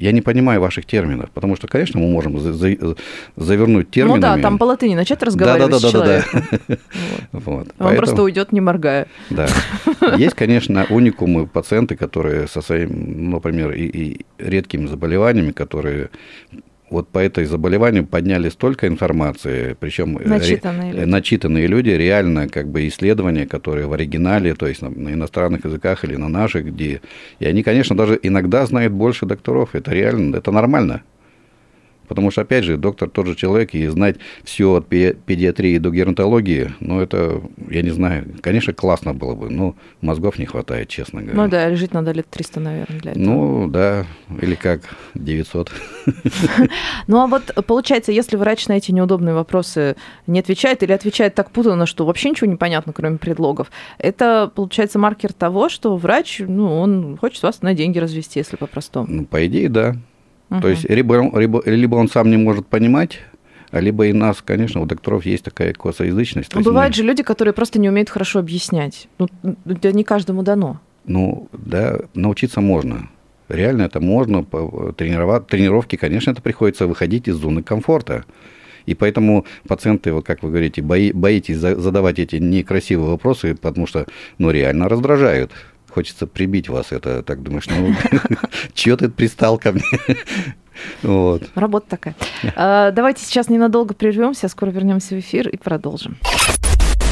Я 0.00 0.12
не 0.12 0.22
понимаю 0.22 0.62
ваших 0.62 0.86
терминов, 0.86 1.30
потому 1.30 1.56
что, 1.56 1.68
конечно, 1.68 2.00
мы 2.00 2.08
можем 2.08 2.40
за, 2.40 2.54
за, 2.54 2.74
завернуть 3.36 3.90
терминами. 3.90 4.16
Ну 4.16 4.22
да, 4.22 4.38
там 4.38 4.56
по 4.56 4.64
латыни 4.64 4.94
начать 4.94 5.22
разговаривать 5.22 5.70
да, 5.70 5.76
да, 5.76 5.82
да, 5.82 5.88
с 5.88 5.92
человеком. 5.92 6.42
Да, 6.50 6.58
да, 6.68 6.76
да. 6.76 6.76
Вот. 7.32 7.44
Он 7.44 7.72
Поэтому, 7.76 7.96
просто 7.98 8.22
уйдет, 8.22 8.50
не 8.50 8.62
моргая. 8.62 9.08
Да. 9.28 9.46
Есть, 10.16 10.36
конечно, 10.36 10.86
уникумы 10.88 11.46
пациенты, 11.46 11.96
которые 11.96 12.48
со 12.48 12.62
своим, 12.62 13.30
например, 13.30 13.72
и, 13.72 13.82
и 13.82 14.26
редкими 14.38 14.86
заболеваниями, 14.86 15.52
которые 15.52 16.08
вот 16.90 17.08
по 17.08 17.18
этой 17.18 17.44
заболеванию 17.44 18.06
подняли 18.06 18.48
столько 18.48 18.86
информации, 18.86 19.76
причем 19.78 20.18
начитанные, 20.24 20.92
ре, 20.92 21.00
люди. 21.00 21.10
начитанные 21.10 21.66
люди, 21.66 21.90
реально 21.90 22.48
как 22.48 22.68
бы 22.68 22.86
исследования, 22.88 23.46
которые 23.46 23.86
в 23.86 23.92
оригинале, 23.92 24.54
то 24.54 24.66
есть 24.66 24.82
на, 24.82 24.90
на 24.90 25.10
иностранных 25.10 25.64
языках 25.64 26.04
или 26.04 26.16
на 26.16 26.28
наших, 26.28 26.66
где... 26.66 27.00
И 27.38 27.46
они, 27.46 27.62
конечно, 27.62 27.96
даже 27.96 28.18
иногда 28.22 28.66
знают 28.66 28.92
больше 28.92 29.26
докторов, 29.26 29.74
это 29.74 29.92
реально, 29.92 30.36
это 30.36 30.50
нормально. 30.50 31.02
Потому 32.10 32.32
что, 32.32 32.40
опять 32.40 32.64
же, 32.64 32.76
доктор 32.76 33.08
тот 33.08 33.28
же 33.28 33.36
человек, 33.36 33.72
и 33.72 33.86
знать 33.86 34.16
все 34.42 34.74
от 34.74 34.88
педиатрии 34.88 35.78
до 35.78 35.90
геронтологии, 35.90 36.72
ну, 36.80 37.00
это, 37.00 37.40
я 37.70 37.82
не 37.82 37.90
знаю, 37.90 38.26
конечно, 38.40 38.72
классно 38.72 39.14
было 39.14 39.36
бы, 39.36 39.48
но 39.48 39.76
мозгов 40.00 40.36
не 40.36 40.44
хватает, 40.44 40.88
честно 40.88 41.22
говоря. 41.22 41.40
Ну 41.40 41.48
да, 41.48 41.72
жить 41.76 41.94
надо 41.94 42.10
лет 42.10 42.26
300, 42.28 42.58
наверное, 42.58 42.98
для 42.98 43.10
этого. 43.12 43.22
Ну 43.22 43.68
да, 43.68 44.06
или 44.42 44.56
как, 44.56 44.80
900. 45.14 45.70
Ну 47.06 47.20
а 47.20 47.28
вот 47.28 47.54
получается, 47.66 48.10
если 48.10 48.36
врач 48.36 48.66
на 48.66 48.72
эти 48.72 48.90
неудобные 48.90 49.34
вопросы 49.34 49.94
не 50.26 50.40
отвечает 50.40 50.82
или 50.82 50.90
отвечает 50.90 51.36
так 51.36 51.52
путанно, 51.52 51.86
что 51.86 52.04
вообще 52.04 52.30
ничего 52.30 52.50
не 52.50 52.56
понятно, 52.56 52.92
кроме 52.92 53.18
предлогов, 53.18 53.70
это, 53.98 54.50
получается, 54.52 54.98
маркер 54.98 55.32
того, 55.32 55.68
что 55.68 55.96
врач, 55.96 56.40
ну, 56.40 56.80
он 56.80 57.16
хочет 57.18 57.42
вас 57.44 57.62
на 57.62 57.72
деньги 57.72 57.98
развести, 57.98 58.40
если 58.40 58.56
по-простому. 58.56 59.06
Ну, 59.08 59.24
по 59.26 59.46
идее, 59.46 59.68
да. 59.68 59.96
Угу. 60.50 60.60
То 60.60 60.68
есть 60.68 60.88
либо, 60.88 61.38
либо, 61.38 61.62
либо 61.64 61.96
он 61.96 62.08
сам 62.08 62.30
не 62.30 62.36
может 62.36 62.66
понимать, 62.66 63.20
либо 63.72 64.06
и 64.06 64.12
нас, 64.12 64.42
конечно, 64.42 64.80
у 64.80 64.86
докторов 64.86 65.24
есть 65.24 65.44
такая 65.44 65.72
косоязычность. 65.72 66.54
Но 66.54 66.60
бывают 66.60 66.94
мы... 66.94 66.96
же 66.96 67.02
люди, 67.04 67.22
которые 67.22 67.54
просто 67.54 67.78
не 67.78 67.88
умеют 67.88 68.10
хорошо 68.10 68.40
объяснять. 68.40 69.08
Ну, 69.18 69.28
это 69.64 69.92
не 69.92 70.02
каждому 70.02 70.42
дано. 70.42 70.80
Ну, 71.04 71.48
да, 71.52 72.00
научиться 72.14 72.60
можно. 72.60 73.08
Реально 73.48 73.82
это 73.82 74.00
можно. 74.00 74.44
Тренировать, 74.44 75.46
тренировки, 75.46 75.96
конечно, 75.96 76.32
это 76.32 76.42
приходится 76.42 76.86
выходить 76.86 77.28
из 77.28 77.36
зоны 77.36 77.62
комфорта. 77.62 78.24
И 78.86 78.94
поэтому 78.94 79.44
пациенты, 79.68 80.12
вот 80.12 80.24
как 80.24 80.42
вы 80.42 80.50
говорите, 80.50 80.82
бои, 80.82 81.12
боитесь 81.12 81.58
задавать 81.58 82.18
эти 82.18 82.36
некрасивые 82.36 83.10
вопросы, 83.10 83.54
потому 83.54 83.86
что, 83.86 84.06
ну, 84.38 84.50
реально 84.50 84.88
раздражают 84.88 85.52
хочется 85.90 86.26
прибить 86.26 86.68
вас. 86.68 86.92
Это 86.92 87.22
так 87.22 87.42
думаешь, 87.42 87.66
ну, 87.68 87.94
чего 88.74 88.96
ты 88.96 89.08
пристал 89.08 89.58
ко 89.58 89.72
мне? 89.72 89.84
Вот. 91.02 91.42
Работа 91.56 91.90
такая. 91.90 92.14
А, 92.56 92.90
давайте 92.90 93.22
сейчас 93.22 93.50
ненадолго 93.50 93.92
прервемся, 93.92 94.48
скоро 94.48 94.70
вернемся 94.70 95.14
в 95.14 95.18
эфир 95.18 95.46
и 95.46 95.58
продолжим. 95.58 96.16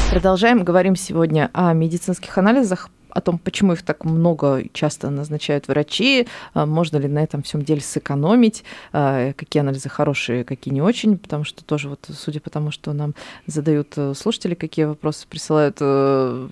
Продолжаем. 0.09 0.63
Говорим 0.63 0.95
сегодня 0.95 1.51
о 1.53 1.71
медицинских 1.73 2.35
анализах 2.39 2.89
о 3.09 3.21
том, 3.21 3.37
почему 3.37 3.73
их 3.73 3.83
так 3.83 4.05
много 4.05 4.63
часто 4.73 5.09
назначают 5.09 5.67
врачи, 5.67 6.27
а, 6.53 6.65
можно 6.65 6.97
ли 6.97 7.07
на 7.07 7.23
этом 7.23 7.43
всем 7.43 7.63
деле 7.63 7.81
сэкономить, 7.81 8.63
а, 8.93 9.33
какие 9.33 9.61
анализы 9.61 9.89
хорошие, 9.89 10.43
какие 10.43 10.73
не 10.73 10.81
очень, 10.81 11.17
потому 11.17 11.43
что 11.43 11.63
тоже 11.63 11.89
вот, 11.89 12.07
судя 12.09 12.39
по 12.39 12.49
тому, 12.49 12.71
что 12.71 12.93
нам 12.93 13.13
задают 13.47 13.93
э, 13.97 14.13
слушатели, 14.13 14.55
какие 14.55 14.85
вопросы 14.85 15.25
присылают, 15.27 15.77
э, 15.79 16.47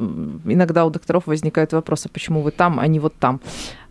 иногда 0.46 0.86
у 0.86 0.90
докторов 0.90 1.28
возникают 1.28 1.74
вопросы, 1.74 2.10
почему 2.10 2.42
вы 2.42 2.52
там, 2.52 2.80
а 2.80 2.88
не 2.88 3.00
вот 3.00 3.14
там 3.20 3.42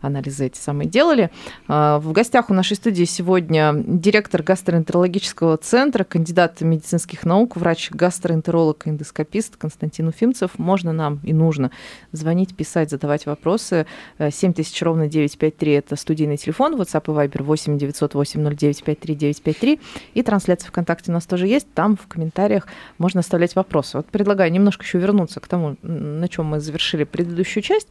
анализы 0.07 0.47
эти 0.47 0.59
самые 0.59 0.89
делали. 0.89 1.31
А, 1.69 1.99
в 1.99 2.13
гостях 2.13 2.51
у 2.51 2.55
нашей 2.55 2.77
студии 2.77 3.05
сегодня 3.05 3.73
директор 3.75 4.43
гастроэнтерологического 4.43 5.57
центра, 5.57 6.05
кандидат 6.05 6.61
медицинских 6.61 7.25
наук, 7.25 7.57
врач-гастроэнтеролог, 7.57 8.87
эндоскопист 8.87 9.57
Константин 9.57 10.09
Уфимцев. 10.09 10.59
Можно 10.59 10.93
нам 10.93 11.21
и 11.23 11.33
нужно 11.33 11.71
звонить, 12.13 12.57
писать, 12.57 12.91
задавать 12.91 13.27
вопросы. 13.27 13.87
7000 14.19 14.83
ровно 14.83 15.09
953– 15.09 15.73
это 15.73 15.97
студийный 15.97 16.37
телефон, 16.37 16.75
WhatsApp 16.81 17.05
и 17.07 17.29
Viber 17.29 17.43
8 17.43 17.79
908 17.79 18.57
0953 18.57 19.15
953. 19.15 19.81
И 20.15 20.23
трансляция 20.23 20.69
ВКонтакте 20.69 21.11
у 21.11 21.15
нас 21.15 21.27
тоже 21.27 21.47
есть. 21.47 21.67
Там 21.75 21.97
в 21.97 22.07
комментариях 22.07 22.67
можно 22.99 23.21
оставлять 23.21 23.55
вопросы. 23.57 23.99
Вот 23.99 24.07
предлагаю 24.07 24.53
немножко 24.53 24.85
еще 24.85 24.99
вернуться 24.99 25.41
к 25.41 25.49
тому, 25.49 25.77
на 25.83 26.29
чем 26.29 26.47
мы 26.47 26.61
завершили 26.61 27.05
предыдущую 27.05 27.63
часть. 27.63 27.89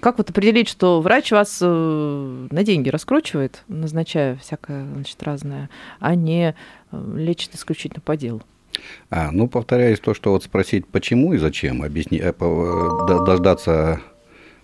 Как 0.00 0.18
вот 0.18 0.30
определить, 0.30 0.68
что 0.68 1.00
врач 1.00 1.30
вас 1.30 1.58
э, 1.60 2.46
на 2.50 2.64
деньги 2.64 2.88
раскручивает, 2.88 3.62
назначая 3.68 4.36
всякое, 4.36 4.86
значит, 4.94 5.22
разное, 5.22 5.68
а 6.00 6.14
не 6.14 6.54
э, 6.90 7.12
лечит 7.16 7.54
исключительно 7.54 8.00
по 8.00 8.16
делу? 8.16 8.42
А, 9.10 9.30
ну, 9.30 9.48
повторяюсь, 9.48 10.00
то, 10.00 10.14
что 10.14 10.30
вот 10.30 10.44
спросить, 10.44 10.86
почему 10.86 11.34
и 11.34 11.38
зачем, 11.38 11.82
объяснить, 11.82 12.22
э, 12.22 12.32
дождаться 13.06 14.00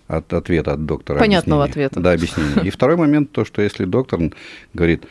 от 0.07 0.33
ответа 0.33 0.73
от 0.73 0.85
доктора. 0.85 1.19
Понятного 1.19 1.63
объяснения. 1.63 1.87
ответа. 1.87 2.03
Да, 2.03 2.11
объяснение. 2.13 2.65
И 2.65 2.69
второй 2.71 2.97
момент, 2.97 3.31
то, 3.31 3.45
что 3.45 3.61
если 3.61 3.85
доктор 3.85 4.19
говорит, 4.73 5.05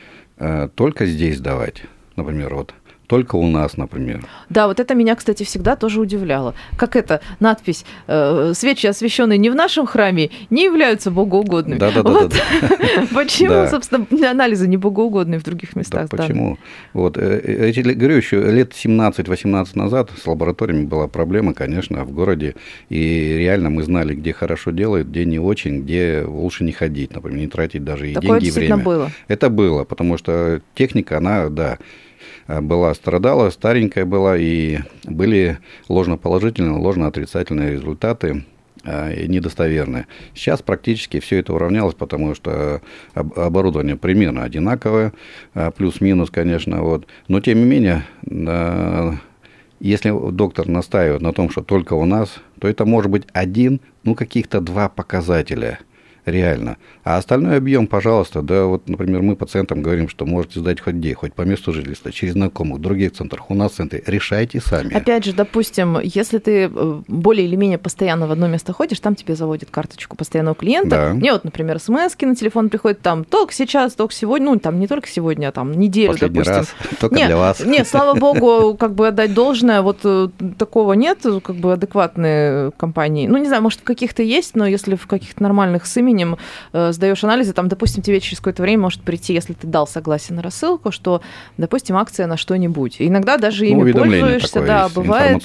только 0.74 1.06
здесь 1.06 1.40
давать, 1.40 1.84
например, 2.16 2.54
вот 2.54 2.74
только 3.08 3.36
у 3.36 3.46
нас, 3.48 3.76
например. 3.78 4.24
Да, 4.50 4.68
вот 4.68 4.78
это 4.80 4.94
меня, 4.94 5.16
кстати, 5.16 5.42
всегда 5.42 5.76
тоже 5.76 6.00
удивляло. 6.00 6.54
Как 6.76 6.94
это 6.94 7.20
надпись 7.40 7.84
э, 8.06 8.52
«Свечи, 8.54 8.86
освященные 8.86 9.38
не 9.38 9.48
в 9.48 9.54
нашем 9.54 9.86
храме, 9.86 10.30
не 10.50 10.64
являются 10.64 11.10
богоугодными». 11.10 11.78
Да-да-да. 11.78 12.10
Вот. 12.10 12.34
Почему, 13.14 13.66
собственно, 13.66 14.06
анализы 14.30 14.68
не 14.68 14.76
богоугодные 14.76 15.40
в 15.40 15.42
других 15.42 15.74
местах? 15.74 16.10
Да, 16.10 16.16
почему? 16.18 16.58
Вот, 16.92 17.16
э, 17.16 17.40
эти, 17.70 17.80
говорю, 17.80 18.16
еще 18.16 18.42
лет 18.42 18.72
17-18 18.72 19.68
назад 19.74 20.10
с 20.22 20.26
лабораториями 20.26 20.84
была 20.84 21.08
проблема, 21.08 21.54
конечно, 21.54 22.04
в 22.04 22.12
городе, 22.12 22.56
и 22.90 23.36
реально 23.38 23.70
мы 23.70 23.84
знали, 23.84 24.14
где 24.14 24.34
хорошо 24.34 24.70
делают, 24.70 25.08
где 25.08 25.24
не 25.24 25.38
очень, 25.38 25.82
где 25.82 26.24
лучше 26.26 26.62
не 26.62 26.72
ходить, 26.72 27.14
например, 27.14 27.38
не 27.38 27.46
тратить 27.46 27.84
даже 27.84 28.10
и 28.10 28.14
Такое 28.14 28.38
деньги, 28.38 28.48
и 28.48 28.50
время. 28.50 28.76
было? 28.76 29.10
Это 29.28 29.48
было, 29.48 29.84
потому 29.84 30.18
что 30.18 30.60
техника, 30.74 31.16
она, 31.16 31.48
да, 31.48 31.78
Э, 31.78 32.07
была, 32.48 32.94
страдала, 32.94 33.50
старенькая 33.50 34.04
была, 34.04 34.36
и 34.36 34.78
были 35.04 35.58
ложноположительные, 35.88 36.78
ложноотрицательные 36.78 37.72
результаты 37.72 38.44
э, 38.84 39.26
недостоверные. 39.26 40.06
Сейчас 40.34 40.62
практически 40.62 41.20
все 41.20 41.38
это 41.38 41.52
уравнялось, 41.52 41.94
потому 41.94 42.34
что 42.34 42.80
оборудование 43.14 43.96
примерно 43.96 44.44
одинаковое, 44.44 45.12
э, 45.54 45.70
плюс-минус, 45.76 46.30
конечно, 46.30 46.82
вот. 46.82 47.06
но 47.28 47.40
тем 47.40 47.58
не 47.58 47.64
менее, 47.64 48.04
если 49.80 50.30
доктор 50.32 50.66
настаивает 50.68 51.22
на 51.22 51.32
том, 51.32 51.50
что 51.50 51.62
только 51.62 51.94
у 51.94 52.04
нас, 52.04 52.36
то 52.58 52.66
это 52.66 52.84
может 52.84 53.10
быть 53.10 53.24
один, 53.32 53.80
ну 54.04 54.14
каких-то 54.14 54.60
два 54.60 54.88
показателя– 54.88 55.78
реально. 56.30 56.76
А 57.04 57.16
остальной 57.16 57.56
объем, 57.56 57.86
пожалуйста, 57.86 58.42
да, 58.42 58.64
вот, 58.64 58.88
например, 58.88 59.22
мы 59.22 59.36
пациентам 59.36 59.82
говорим, 59.82 60.08
что 60.08 60.26
можете 60.26 60.60
сдать 60.60 60.80
хоть 60.80 60.94
где, 60.94 61.14
хоть 61.14 61.34
по 61.34 61.42
месту 61.42 61.72
жительства, 61.72 62.12
через 62.12 62.34
знакомых, 62.34 62.78
в 62.78 62.80
других 62.80 63.12
центрах, 63.12 63.50
у 63.50 63.54
нас 63.54 63.72
в 63.72 63.74
центре, 63.76 64.02
решайте 64.06 64.60
сами. 64.60 64.94
Опять 64.94 65.24
же, 65.24 65.32
допустим, 65.32 65.98
если 66.02 66.38
ты 66.38 66.70
э, 66.72 67.00
более 67.06 67.46
или 67.46 67.56
менее 67.56 67.78
постоянно 67.78 68.26
в 68.26 68.32
одно 68.32 68.48
место 68.48 68.72
ходишь, 68.72 69.00
там 69.00 69.14
тебе 69.14 69.34
заводят 69.34 69.70
карточку 69.70 70.16
постоянного 70.16 70.54
клиента. 70.54 70.90
Да. 70.90 71.14
Мне 71.14 71.32
вот, 71.32 71.44
например, 71.44 71.78
смс 71.78 72.16
на 72.20 72.36
телефон 72.36 72.68
приходит 72.68 73.00
там 73.00 73.24
только 73.24 73.52
сейчас, 73.52 73.94
только 73.94 74.12
сегодня, 74.12 74.50
ну, 74.50 74.58
там 74.58 74.78
не 74.80 74.86
только 74.86 75.08
сегодня, 75.08 75.48
а 75.48 75.52
там 75.52 75.72
неделю, 75.72 76.12
Последний 76.12 76.38
допустим. 76.40 76.54
раз, 76.54 76.74
только 77.00 77.14
нет, 77.14 77.26
для 77.26 77.36
вас. 77.36 77.64
Нет, 77.64 77.88
слава 77.88 78.14
богу, 78.18 78.76
как 78.76 78.94
бы 78.94 79.08
отдать 79.08 79.34
должное, 79.34 79.82
вот 79.82 80.00
э, 80.04 80.28
такого 80.58 80.92
нет, 80.94 81.20
как 81.42 81.56
бы 81.56 81.72
адекватные 81.72 82.70
компании. 82.72 83.26
Ну, 83.26 83.38
не 83.38 83.46
знаю, 83.46 83.62
может, 83.62 83.80
в 83.80 83.84
каких-то 83.84 84.22
есть, 84.22 84.56
но 84.56 84.66
если 84.66 84.94
в 84.96 85.06
каких-то 85.06 85.42
нормальных 85.42 85.86
с 85.86 85.96
именем 85.96 86.17
э, 86.72 86.92
сдаешь 86.92 87.22
анализы, 87.24 87.52
там, 87.52 87.68
допустим, 87.68 88.02
тебе 88.02 88.20
через 88.20 88.38
какое-то 88.38 88.62
время 88.62 88.82
может 88.82 89.02
прийти, 89.02 89.34
если 89.34 89.52
ты 89.52 89.66
дал 89.66 89.86
согласие 89.86 90.36
на 90.36 90.42
рассылку, 90.42 90.90
что, 90.90 91.22
допустим, 91.56 91.96
акция 91.96 92.26
на 92.26 92.36
что-нибудь. 92.36 92.96
иногда 92.98 93.36
даже 93.36 93.66
ими 93.66 93.92
ну, 93.92 93.98
пользуешься, 93.98 94.62
да, 94.62 94.88
бывает. 94.88 95.42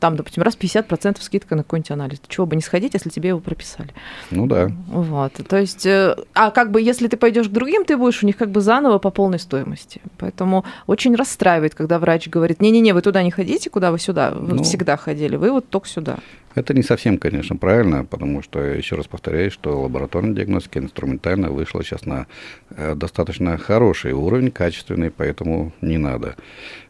Там, 0.00 0.16
допустим, 0.16 0.42
раз 0.42 0.56
50% 0.58 1.20
скидка 1.20 1.54
на 1.54 1.62
какой-нибудь 1.62 1.90
анализ. 1.90 2.20
Чего 2.26 2.46
бы 2.46 2.56
не 2.56 2.62
сходить, 2.62 2.94
если 2.94 3.10
тебе 3.10 3.28
его 3.28 3.40
прописали. 3.40 3.90
Ну 4.30 4.46
да. 4.46 4.70
Вот. 4.88 5.32
То 5.48 5.58
есть, 5.58 5.86
э, 5.86 6.16
а 6.34 6.50
как 6.50 6.70
бы 6.70 6.80
если 6.80 7.06
ты 7.06 7.16
пойдешь 7.16 7.48
к 7.48 7.52
другим, 7.52 7.84
ты 7.84 7.96
будешь 7.96 8.22
у 8.22 8.26
них 8.26 8.36
как 8.36 8.50
бы 8.50 8.60
заново 8.60 8.98
по 8.98 9.10
полной 9.10 9.38
стоимости. 9.38 10.00
Поэтому 10.18 10.64
очень 10.86 11.14
расстраивает, 11.14 11.74
когда 11.74 11.98
врач 11.98 12.28
говорит, 12.28 12.60
не-не-не, 12.60 12.92
вы 12.92 13.02
туда 13.02 13.22
не 13.22 13.30
ходите, 13.30 13.70
куда 13.70 13.92
вы 13.92 13.98
сюда, 13.98 14.32
вы 14.32 14.54
ну, 14.54 14.62
всегда 14.62 14.96
ходили, 14.96 15.36
вы 15.36 15.52
вот 15.52 15.68
только 15.68 15.88
сюда. 15.88 16.16
Это 16.56 16.74
не 16.74 16.82
совсем, 16.82 17.16
конечно, 17.16 17.54
правильно, 17.56 18.04
потому 18.04 18.42
что, 18.42 18.58
еще 18.60 18.96
раз 18.96 19.06
повторяю, 19.06 19.52
что 19.52 19.82
лабораторная 19.82 20.34
диагностика 20.34 20.80
инструментально 20.80 21.50
вышла 21.50 21.84
сейчас 21.84 22.06
на 22.06 22.26
э, 22.70 22.96
достаточно 22.96 23.56
хороший 23.56 24.12
уровень, 24.12 24.50
качественный, 24.50 25.12
поэтому 25.12 25.72
не 25.80 25.96
надо. 25.96 26.34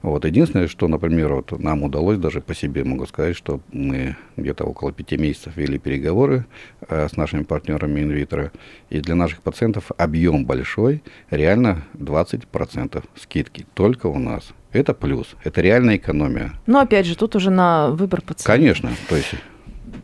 Вот. 0.00 0.24
Единственное, 0.24 0.66
что, 0.66 0.88
например, 0.88 1.34
вот 1.34 1.58
нам 1.60 1.82
удалось, 1.82 2.16
даже 2.16 2.40
по 2.40 2.54
себе 2.54 2.84
могу 2.84 2.99
сказать, 3.06 3.36
что 3.36 3.60
мы 3.72 4.16
где-то 4.36 4.64
около 4.64 4.92
пяти 4.92 5.16
месяцев 5.16 5.56
вели 5.56 5.78
переговоры 5.78 6.46
э, 6.88 7.08
с 7.08 7.16
нашими 7.16 7.42
партнерами 7.42 8.00
инвитро, 8.00 8.52
и 8.88 9.00
для 9.00 9.14
наших 9.14 9.42
пациентов 9.42 9.90
объем 9.96 10.44
большой, 10.44 11.02
реально 11.30 11.84
20% 11.94 13.04
скидки 13.16 13.66
только 13.74 14.06
у 14.06 14.18
нас. 14.18 14.52
Это 14.72 14.94
плюс, 14.94 15.34
это 15.42 15.60
реальная 15.60 15.96
экономия. 15.96 16.52
Но 16.66 16.80
опять 16.80 17.06
же, 17.06 17.16
тут 17.16 17.34
уже 17.36 17.50
на 17.50 17.90
выбор 17.90 18.22
пациента. 18.22 18.44
Конечно, 18.44 18.90
то 19.08 19.16
есть 19.16 19.34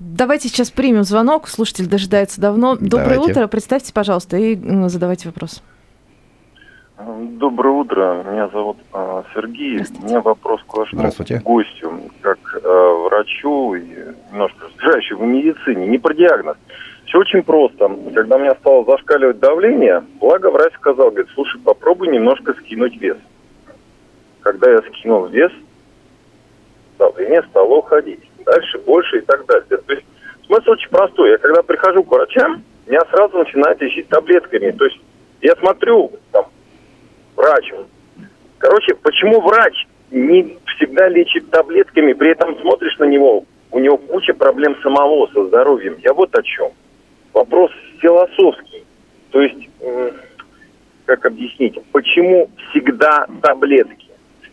Давайте 0.01 0.49
сейчас 0.49 0.71
примем 0.71 1.05
звонок. 1.05 1.47
Слушатель 1.49 1.87
дожидается 1.87 2.41
давно. 2.41 2.77
Доброе 2.77 3.17
Давайте. 3.17 3.33
утро. 3.33 3.47
Представьте, 3.49 3.93
пожалуйста, 3.93 4.37
и 4.37 4.57
задавайте 4.89 5.29
вопрос. 5.29 5.63
Доброе 6.99 7.75
утро. 7.75 8.25
Меня 8.25 8.49
зовут 8.49 8.79
а, 8.93 9.23
Сергей. 9.35 9.85
У 10.03 10.07
меня 10.07 10.21
вопрос 10.23 10.63
к 10.67 10.75
вашему 10.75 11.11
гостю, 11.45 11.93
как 12.23 12.39
врачу 13.17 13.75
и 13.75 13.83
немножко 14.31 14.67
разбирающему 14.67 15.25
в 15.25 15.29
медицине. 15.29 15.87
Не 15.87 15.99
про 15.99 16.15
диагноз. 16.15 16.57
Все 17.07 17.19
очень 17.19 17.43
просто. 17.43 17.89
Когда 18.15 18.37
у 18.37 18.39
меня 18.39 18.55
стало 18.57 18.85
зашкаливать 18.85 19.39
давление, 19.39 20.05
благо 20.21 20.51
врач 20.51 20.75
сказал, 20.75 21.11
говорит, 21.11 21.31
слушай, 21.35 21.61
попробуй 21.61 22.09
немножко 22.09 22.53
скинуть 22.55 22.97
вес. 23.01 23.17
Когда 24.41 24.71
я 24.71 24.79
скинул 24.79 25.27
вес, 25.27 25.53
давление 26.99 27.43
стало 27.51 27.77
уходить 27.77 28.21
дальше 28.45 28.79
больше 28.79 29.19
и 29.19 29.21
так 29.23 29.47
далее. 29.47 29.65
То 29.69 29.93
есть 29.93 30.07
смысл 30.47 30.71
очень 30.71 30.91
простой. 30.91 31.31
Я 31.31 31.39
когда 31.39 31.63
прихожу 31.63 32.03
к 32.03 32.11
врачам, 32.11 32.63
меня 32.87 33.01
сразу 33.11 33.39
начинают 33.39 33.81
лечить 33.81 34.09
таблетками. 34.09 34.71
То 34.73 34.85
есть 34.85 35.01
я 35.43 35.55
смотрю, 35.57 36.11
там, 36.33 36.47
врач. 37.37 37.73
Короче, 38.59 38.95
почему 38.97 39.41
врач 39.41 39.87
не 40.11 40.59
всегда 40.77 41.09
лечит 41.09 41.51
таблетками, 41.51 42.13
при 42.13 42.33
этом 42.33 42.59
смотришь 42.61 42.99
на 42.99 43.05
него, 43.05 43.45
у 43.71 43.79
него 43.79 43.97
куча 43.97 44.35
проблем 44.35 44.77
самого 44.83 45.27
со 45.29 45.47
здоровьем. 45.47 45.97
Я 46.03 46.13
вот 46.13 46.35
о 46.37 46.43
чем. 46.43 46.71
Вопрос 47.33 47.71
философский. 48.01 48.85
То 49.31 49.43
есть, 49.43 49.69
как 51.05 51.27
объяснить, 51.27 51.79
почему 51.93 52.49
всегда 52.71 53.27
таблетки? 53.43 54.07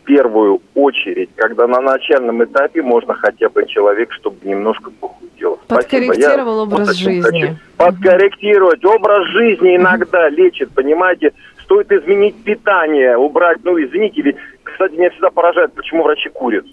первую 0.05 0.61
очередь, 0.75 1.29
когда 1.35 1.67
на 1.67 1.81
начальном 1.81 2.43
этапе 2.43 2.81
можно 2.81 3.13
хотя 3.13 3.49
бы 3.49 3.65
человек, 3.67 4.11
чтобы 4.13 4.37
немножко 4.43 4.91
похудел. 4.91 5.59
Подкорректировал 5.67 6.57
Я 6.57 6.63
образ 6.63 6.87
вот 6.87 6.97
жизни. 6.97 7.41
Хочу. 7.41 7.55
Подкорректировать 7.77 8.83
образ 8.85 9.27
жизни 9.29 9.75
иногда 9.75 10.29
лечит, 10.29 10.71
понимаете? 10.71 11.33
Стоит 11.63 11.91
изменить 11.91 12.35
питание, 12.43 13.17
убрать, 13.17 13.59
ну 13.63 13.81
извините, 13.81 14.35
кстати, 14.73 14.93
меня 14.93 15.09
всегда 15.11 15.29
поражает, 15.29 15.73
почему 15.73 16.03
врачи 16.03 16.29
курят. 16.29 16.65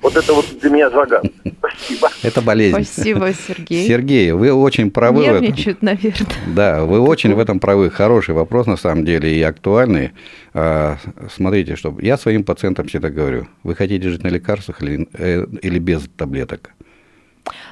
Вот 0.00 0.16
это 0.16 0.32
вот 0.32 0.46
для 0.60 0.70
меня 0.70 0.90
загадка. 0.90 1.28
Спасибо. 1.58 2.08
Это 2.22 2.40
болезнь. 2.40 2.82
Спасибо, 2.82 3.32
Сергей. 3.32 3.86
Сергей, 3.86 4.32
вы 4.32 4.52
очень 4.52 4.90
правы. 4.90 5.22
Нервничают, 5.22 5.82
наверное. 5.82 6.28
Да, 6.54 6.84
вы 6.84 7.00
очень 7.00 7.34
в 7.34 7.38
этом 7.38 7.60
правы. 7.60 7.90
Хороший 7.90 8.34
вопрос, 8.34 8.66
на 8.66 8.76
самом 8.76 9.04
деле, 9.04 9.30
и 9.30 9.42
актуальный. 9.42 10.12
А, 10.54 10.96
смотрите, 11.30 11.76
что 11.76 11.94
я 12.00 12.16
своим 12.16 12.44
пациентам 12.44 12.86
всегда 12.86 13.10
говорю, 13.10 13.46
вы 13.62 13.74
хотите 13.74 14.08
жить 14.08 14.22
на 14.22 14.28
лекарствах 14.28 14.82
или, 14.82 15.06
э, 15.12 15.44
или 15.60 15.78
без 15.78 16.08
таблеток? 16.16 16.70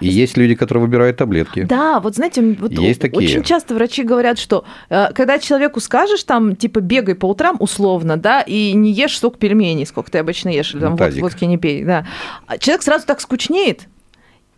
И 0.00 0.08
есть 0.08 0.36
люди, 0.36 0.54
которые 0.54 0.82
выбирают 0.82 1.16
таблетки. 1.16 1.62
Да, 1.62 2.00
вот 2.00 2.16
знаете, 2.16 2.56
вот 2.58 2.72
есть 2.72 3.00
такие. 3.00 3.28
очень 3.28 3.42
часто 3.42 3.74
врачи 3.74 4.02
говорят, 4.02 4.38
что 4.38 4.64
э, 4.90 5.12
когда 5.14 5.38
человеку 5.38 5.80
скажешь, 5.80 6.22
там, 6.24 6.56
типа, 6.56 6.80
бегай 6.80 7.14
по 7.14 7.26
утрам, 7.26 7.56
условно, 7.60 8.16
да, 8.16 8.42
и 8.42 8.72
не 8.72 8.92
ешь 8.92 9.16
столько 9.16 9.38
пельменей, 9.38 9.86
сколько 9.86 10.10
ты 10.10 10.18
обычно 10.18 10.48
ешь, 10.50 10.74
или 10.74 10.80
там 10.80 10.96
вот, 10.96 11.14
водки 11.14 11.44
не 11.44 11.58
пей, 11.58 11.84
да, 11.84 12.06
а 12.46 12.58
человек 12.58 12.82
сразу 12.82 13.06
так 13.06 13.20
скучнеет, 13.20 13.88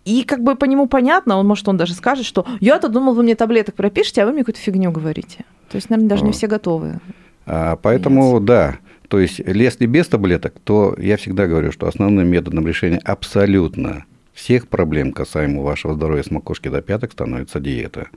и 0.05 0.25
как 0.25 0.43
бы 0.43 0.57
по 0.57 0.65
нему 0.65 0.87
понятно, 0.87 1.37
он 1.37 1.47
может, 1.47 1.69
он 1.69 1.77
даже 1.77 1.95
скажет, 1.95 2.25
что 2.25 2.47
я-то 2.61 2.89
думал, 2.89 3.15
вы 3.15 3.23
мне 3.23 3.35
таблеток 3.35 3.75
пропишете, 3.75 4.23
а 4.23 4.27
вы 4.27 4.33
мне 4.33 4.41
какую-то 4.43 4.61
фигню 4.61 4.91
говорите. 4.91 5.45
То 5.71 5.77
есть, 5.77 5.91
наверное, 5.91 6.09
даже 6.09 6.25
не 6.25 6.33
все 6.33 6.47
готовы. 6.47 7.01
А, 7.47 7.77
поэтому, 7.77 8.35
Нет. 8.35 8.45
да, 8.45 8.79
то 9.09 9.19
есть, 9.19 9.41
если 9.41 9.87
без 9.87 10.09
таблеток, 10.09 10.55
то 10.65 10.95
я 10.99 11.17
всегда 11.17 11.47
говорю, 11.47 11.73
что 11.73 11.87
основным 11.87 12.29
методом 12.29 12.67
решения 12.67 13.01
абсолютно 13.05 14.05
всех 14.33 14.69
проблем, 14.69 15.13
касаемо 15.13 15.63
вашего 15.63 15.95
здоровья 15.95 16.23
с 16.23 16.31
макушки 16.31 16.69
до 16.69 16.83
пяток, 16.83 17.13
становится 17.13 17.61
диета. 17.61 18.09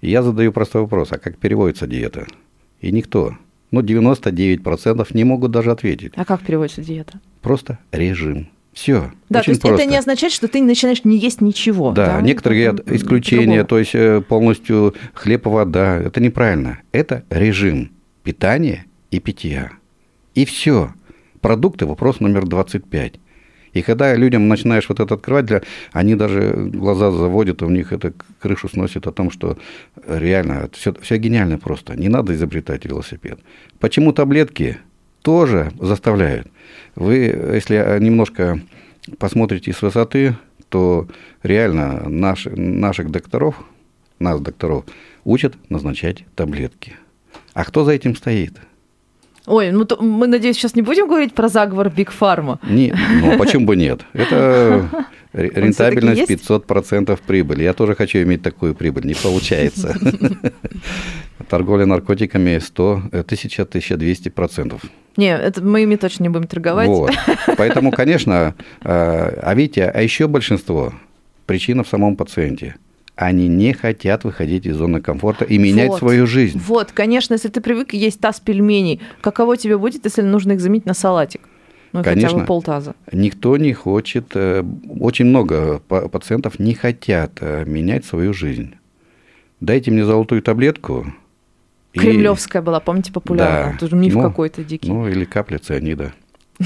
И 0.00 0.10
я 0.10 0.22
задаю 0.22 0.52
простой 0.52 0.82
вопрос, 0.82 1.12
а 1.12 1.18
как 1.18 1.38
переводится 1.38 1.86
диета? 1.86 2.26
И 2.80 2.92
никто, 2.92 3.36
ну 3.70 3.80
99% 3.80 5.06
не 5.12 5.24
могут 5.24 5.50
даже 5.50 5.70
ответить. 5.70 6.12
А 6.16 6.24
как 6.24 6.42
переводится 6.42 6.82
диета? 6.82 7.20
Просто 7.42 7.78
режим. 7.92 8.48
Все. 8.72 9.10
Да, 9.30 9.42
то 9.42 9.50
есть 9.50 9.62
просто. 9.62 9.82
это 9.82 9.90
не 9.90 9.96
означает, 9.96 10.34
что 10.34 10.48
ты 10.48 10.62
начинаешь 10.62 11.02
не 11.02 11.16
есть 11.16 11.40
ничего. 11.40 11.92
Да, 11.92 12.16
да? 12.16 12.20
некоторые 12.20 12.72
говорят 12.72 12.92
исключение, 12.92 13.64
то 13.64 13.78
есть 13.78 13.94
э, 13.94 14.20
полностью 14.20 14.94
хлеб 15.14 15.46
и 15.46 15.48
вода. 15.48 15.96
Это 15.96 16.20
неправильно. 16.20 16.80
Это 16.92 17.24
режим 17.30 17.90
питания 18.22 18.84
и 19.10 19.18
питья. 19.18 19.70
И 20.34 20.44
все. 20.44 20.92
Продукты 21.40 21.86
вопрос 21.86 22.20
номер 22.20 22.44
25. 22.46 23.14
И 23.76 23.82
когда 23.82 24.14
людям 24.14 24.48
начинаешь 24.48 24.88
вот 24.88 25.00
это 25.00 25.14
открывать, 25.14 25.44
для, 25.44 25.60
они 25.92 26.14
даже 26.14 26.70
глаза 26.72 27.10
заводят, 27.10 27.62
у 27.62 27.68
них 27.68 27.92
это 27.92 28.14
крышу 28.40 28.70
сносит 28.70 29.06
о 29.06 29.12
том, 29.12 29.30
что 29.30 29.58
реально 30.06 30.70
все, 30.72 30.94
все 30.94 31.18
гениально 31.18 31.58
просто. 31.58 31.94
Не 31.94 32.08
надо 32.08 32.34
изобретать 32.34 32.86
велосипед. 32.86 33.38
Почему 33.78 34.12
таблетки 34.12 34.78
тоже 35.20 35.72
заставляют? 35.78 36.48
Вы, 36.94 37.16
если 37.54 37.98
немножко 38.00 38.62
посмотрите 39.18 39.74
с 39.74 39.82
высоты, 39.82 40.36
то 40.70 41.06
реально 41.42 42.08
наш, 42.08 42.46
наших 42.46 43.10
докторов, 43.10 43.62
нас, 44.18 44.40
докторов, 44.40 44.86
учат 45.24 45.54
назначать 45.68 46.24
таблетки. 46.34 46.94
А 47.52 47.64
кто 47.64 47.84
за 47.84 47.92
этим 47.92 48.16
стоит? 48.16 48.54
Ой, 49.46 49.70
ну 49.70 49.84
то, 49.84 50.02
мы, 50.02 50.26
надеюсь, 50.26 50.56
сейчас 50.56 50.74
не 50.74 50.82
будем 50.82 51.06
говорить 51.06 51.34
про 51.34 51.48
заговор 51.48 51.88
Биг 51.88 52.10
Фарма. 52.10 52.58
Не, 52.64 52.94
ну 53.22 53.38
почему 53.38 53.66
бы 53.66 53.76
нет? 53.76 54.00
Это 54.12 54.88
рентабельность 55.32 56.30
500% 56.30 57.18
прибыли. 57.26 57.62
Я 57.62 57.72
тоже 57.72 57.94
хочу 57.94 58.18
иметь 58.22 58.42
такую 58.42 58.74
прибыль, 58.74 59.06
не 59.06 59.14
получается. 59.14 59.96
Торговля 61.48 61.86
наркотиками 61.86 62.58
100, 62.58 63.02
1000-1200%. 63.12 64.80
Не, 65.16 65.36
это 65.36 65.62
мы 65.62 65.84
ими 65.84 65.96
точно 65.96 66.24
не 66.24 66.28
будем 66.28 66.48
торговать. 66.48 66.88
Вот. 66.88 67.12
Поэтому, 67.56 67.92
конечно, 67.92 68.54
а, 68.82 69.38
а 69.42 69.54
видите, 69.54 69.84
а 69.84 70.02
еще 70.02 70.26
большинство 70.26 70.92
причина 71.46 71.84
в 71.84 71.88
самом 71.88 72.16
пациенте– 72.16 72.74
они 73.16 73.48
не 73.48 73.72
хотят 73.72 74.24
выходить 74.24 74.66
из 74.66 74.76
зоны 74.76 75.00
комфорта 75.00 75.46
и 75.46 75.56
менять 75.58 75.88
вот, 75.88 75.98
свою 75.98 76.26
жизнь. 76.26 76.60
Вот, 76.64 76.92
конечно, 76.92 77.32
если 77.32 77.48
ты 77.48 77.62
привык 77.62 77.94
есть 77.94 78.20
таз 78.20 78.40
пельменей, 78.40 79.00
каково 79.22 79.56
тебе 79.56 79.78
будет, 79.78 80.04
если 80.04 80.22
нужно 80.22 80.52
их 80.52 80.60
заменить 80.60 80.84
на 80.84 80.94
салатик? 80.94 81.40
Ну, 81.92 82.02
Конечно, 82.04 82.28
хотя 82.28 82.40
бы 82.40 82.46
полтаза. 82.46 82.94
Никто 83.10 83.56
не 83.56 83.72
хочет, 83.72 84.32
э, 84.34 84.62
очень 85.00 85.24
много 85.24 85.78
пациентов 85.78 86.58
не 86.58 86.74
хотят 86.74 87.38
э, 87.40 87.64
менять 87.64 88.04
свою 88.04 88.34
жизнь. 88.34 88.74
Дайте 89.60 89.90
мне 89.90 90.04
золотую 90.04 90.42
таблетку. 90.42 91.06
Кремлевская 91.94 92.60
и... 92.60 92.64
была, 92.64 92.80
помните, 92.80 93.12
популярная? 93.12 93.72
Да. 93.72 93.78
Тоже 93.78 93.96
миф 93.96 94.12
ну, 94.12 94.20
какой-то 94.22 94.62
дикий. 94.62 94.90
Ну, 94.90 95.08
или 95.08 95.24
капля 95.24 95.58
цианида. 95.58 96.12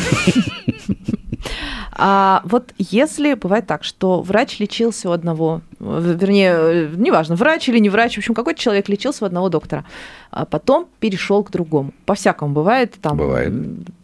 А 1.92 2.42
вот 2.44 2.72
если 2.78 3.34
бывает 3.34 3.66
так, 3.66 3.84
что 3.84 4.22
врач 4.22 4.58
лечился 4.60 5.08
у 5.08 5.12
одного, 5.12 5.60
вернее, 5.80 6.90
неважно, 6.96 7.34
врач 7.34 7.68
или 7.68 7.78
не 7.78 7.88
врач, 7.88 8.14
в 8.14 8.18
общем, 8.18 8.34
какой-то 8.34 8.60
человек 8.60 8.88
лечился 8.88 9.24
у 9.24 9.26
одного 9.26 9.48
доктора, 9.48 9.84
а 10.30 10.44
потом 10.44 10.88
перешел 11.00 11.42
к 11.42 11.50
другому. 11.50 11.92
По-всякому 12.06 12.54
бывает, 12.54 12.94
там 13.02 13.16
бывает. 13.16 13.52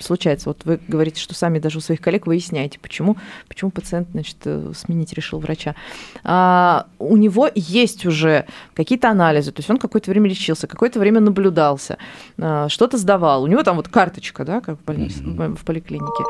случается. 0.01 0.49
Вот 0.51 0.65
вы 0.65 0.81
говорите, 0.89 1.21
что 1.21 1.35
сами 1.35 1.59
даже 1.59 1.79
у 1.79 1.81
своих 1.81 2.01
коллег 2.01 2.27
выясняете, 2.27 2.79
почему, 2.81 3.17
почему 3.47 3.71
пациент, 3.71 4.09
значит, 4.13 4.37
э, 4.45 4.73
сменить 4.75 5.13
решил 5.13 5.39
врача. 5.39 5.77
А, 6.25 6.87
у 6.99 7.17
него 7.17 7.49
есть 7.55 8.05
уже 8.07 8.47
какие-то 8.75 9.11
анализы, 9.11 9.53
то 9.53 9.61
есть 9.61 9.71
он 9.71 9.77
какое-то 9.77 10.11
время 10.11 10.29
лечился, 10.29 10.67
какое-то 10.67 10.99
время 10.99 11.21
наблюдался, 11.21 11.99
а, 12.39 12.69
что-то 12.69 12.99
сдавал. 12.99 13.45
У 13.45 13.47
него 13.47 13.63
там 13.63 13.77
вот 13.77 13.89
карточка, 13.89 14.45
да, 14.45 14.61
как 14.61 14.81
в 14.81 14.85
больнице, 14.85 15.21
mm-hmm. 15.23 15.57
в 15.57 15.65
поликлинике. 15.65 16.25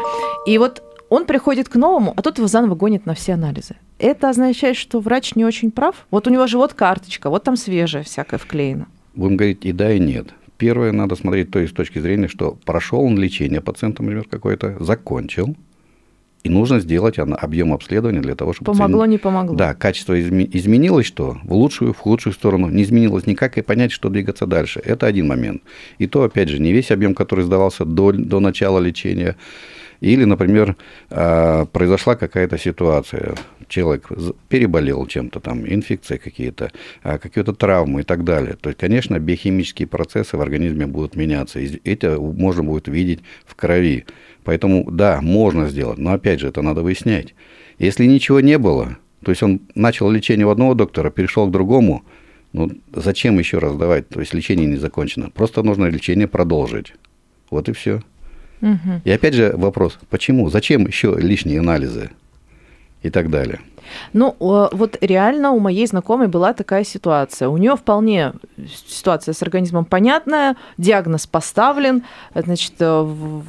И 0.47 0.59
вот 0.59 0.83
Он 1.09 1.25
приходит 1.25 1.69
к 1.69 1.77
новому, 1.77 2.13
а 2.17 2.23
тот 2.23 2.39
его 2.39 2.49
заново 2.49 2.75
гонит 2.75 3.07
на 3.07 3.15
все 3.15 3.35
анализы. 3.35 3.77
Это 3.99 4.29
означает, 4.29 4.77
что 4.77 5.01
врач 5.01 5.35
не 5.35 5.45
очень 5.45 5.71
прав? 5.71 6.07
Вот 6.11 6.27
у 6.27 6.31
него 6.31 6.47
же 6.47 6.59
вот 6.59 6.75
карточка, 6.75 7.31
вот 7.31 7.45
там 7.45 7.57
свежая 7.57 8.03
всякая 8.03 8.39
вклеена. 8.39 8.87
Будем 9.15 9.37
говорить 9.37 9.65
и 9.65 9.73
да, 9.73 9.93
и 9.93 9.99
нет. 10.01 10.29
Первое, 10.59 10.93
надо 10.93 11.17
смотреть 11.17 11.51
то 11.51 11.59
есть 11.59 11.73
с 11.73 11.77
точки 11.77 11.99
зрения, 11.99 12.29
что 12.29 12.59
прошел 12.65 13.01
он 13.03 13.19
лечение 13.19 13.61
пациента, 13.61 14.03
например, 14.03 14.27
какое-то, 14.29 14.77
закончил, 14.83 15.55
и 16.47 16.49
нужно 16.49 16.79
сделать 16.79 17.19
объем 17.19 17.73
обследования 17.73 18.21
для 18.21 18.37
того, 18.37 18.53
чтобы... 18.53 18.73
Помогло, 18.73 19.03
оценить... 19.03 19.11
не 19.11 19.19
помогло. 19.19 19.57
Да, 19.57 19.75
качество 19.75 20.19
изме... 20.21 20.49
изменилось 20.53 21.07
что? 21.07 21.39
В 21.43 21.53
лучшую, 21.53 21.93
в 21.93 21.99
худшую 21.99 22.33
сторону. 22.33 22.69
Не 22.69 22.85
изменилось 22.85 23.27
никак, 23.27 23.59
и 23.59 23.63
понять, 23.63 23.91
что 23.91 24.11
двигаться 24.11 24.47
дальше. 24.47 24.81
Это 24.85 25.07
один 25.07 25.27
момент. 25.27 25.63
И 25.99 26.07
то, 26.07 26.23
опять 26.23 26.49
же, 26.49 26.61
не 26.61 26.73
весь 26.73 26.93
объем, 26.93 27.17
который 27.17 27.45
сдавался 27.45 27.85
до, 27.85 28.13
до 28.13 28.39
начала 28.39 28.79
лечения. 28.79 29.35
Или, 30.01 30.25
например, 30.25 30.77
а, 31.11 31.65
произошла 31.67 32.17
какая-то 32.17 32.59
ситуация, 32.59 33.35
человек 33.69 34.09
переболел 34.49 35.07
чем-то 35.07 35.41
там, 35.41 35.67
инфекции 35.67 36.17
какие-то, 36.17 36.71
а, 37.03 37.19
какие-то 37.19 37.53
травмы 37.53 38.01
и 38.01 38.05
так 38.05 38.25
далее. 38.25 38.57
То 38.61 38.71
есть, 38.71 38.79
конечно, 38.79 39.19
биохимические 39.19 39.89
процессы 39.89 40.37
в 40.37 40.41
организме 40.41 40.87
будут 40.87 41.17
меняться. 41.17 41.61
И 41.61 41.81
это 41.85 42.21
можно 42.21 42.63
будет 42.63 42.89
видеть 42.89 43.21
в 43.45 43.55
крови. 43.55 44.05
Поэтому, 44.45 44.91
да, 44.91 45.21
можно 45.21 45.69
сделать, 45.69 45.99
но 45.99 46.13
опять 46.13 46.41
же, 46.41 46.49
это 46.49 46.63
надо 46.63 46.83
выяснять. 46.83 47.35
Если 47.79 48.05
ничего 48.05 48.41
не 48.41 48.59
было, 48.59 48.97
то 49.25 49.33
есть 49.33 49.43
он 49.43 49.61
начал 49.75 50.09
лечение 50.11 50.47
у 50.47 50.51
одного 50.51 50.75
доктора, 50.75 51.11
перешел 51.11 51.49
к 51.49 51.51
другому, 51.51 52.05
ну 52.53 52.71
зачем 52.95 53.39
еще 53.39 53.59
раз 53.59 53.77
давать? 53.77 54.09
То 54.09 54.21
есть 54.21 54.33
лечение 54.33 54.67
не 54.67 54.77
закончено. 54.77 55.31
Просто 55.31 55.63
нужно 55.63 55.87
лечение 55.87 56.29
продолжить. 56.29 56.95
Вот 57.51 57.69
и 57.69 57.73
все. 57.73 58.03
Угу. 58.63 59.03
И 59.05 59.11
опять 59.11 59.35
же 59.35 59.53
вопрос, 59.57 59.99
почему? 60.11 60.49
Зачем 60.51 60.87
еще 60.87 61.15
лишние 61.19 61.61
анализы? 61.61 62.11
И 63.03 63.11
так 63.11 63.31
далее. 63.31 63.61
Ну, 64.13 64.37
вот 64.39 64.97
реально 65.01 65.51
у 65.53 65.61
моей 65.61 65.87
знакомой 65.87 66.29
была 66.29 66.53
такая 66.53 66.85
ситуация. 66.85 67.49
У 67.49 67.57
нее 67.57 67.77
вполне 67.77 68.33
ситуация 68.89 69.35
с 69.35 69.43
организмом 69.43 69.85
понятная, 69.85 70.57
диагноз 70.79 71.27
поставлен, 71.27 72.05
значит, 72.35 72.73
э, 72.81 73.43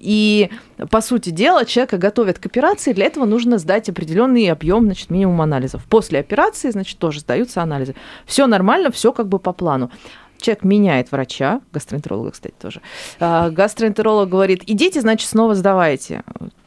и 0.00 0.50
по 0.90 1.00
сути 1.00 1.30
дела 1.30 1.64
человека 1.64 1.98
готовят 1.98 2.38
к 2.38 2.46
операции, 2.46 2.92
для 2.92 3.06
этого 3.06 3.24
нужно 3.24 3.58
сдать 3.58 3.88
определенный 3.88 4.50
объем, 4.50 4.84
значит, 4.84 5.10
минимум 5.10 5.40
анализов. 5.40 5.84
После 5.88 6.20
операции, 6.20 6.70
значит, 6.70 6.98
тоже 6.98 7.20
сдаются 7.20 7.62
анализы. 7.62 7.94
Все 8.26 8.46
нормально, 8.46 8.90
все 8.90 9.12
как 9.12 9.28
бы 9.28 9.38
по 9.38 9.52
плану 9.52 9.90
человек 10.42 10.64
меняет 10.64 11.12
врача, 11.12 11.60
гастроэнтеролога, 11.72 12.32
кстати, 12.32 12.54
тоже. 12.60 12.80
А, 13.20 13.50
гастроэнтеролог 13.50 14.28
говорит, 14.28 14.62
идите, 14.66 15.00
значит, 15.00 15.28
снова 15.28 15.54
сдавайте. 15.54 16.22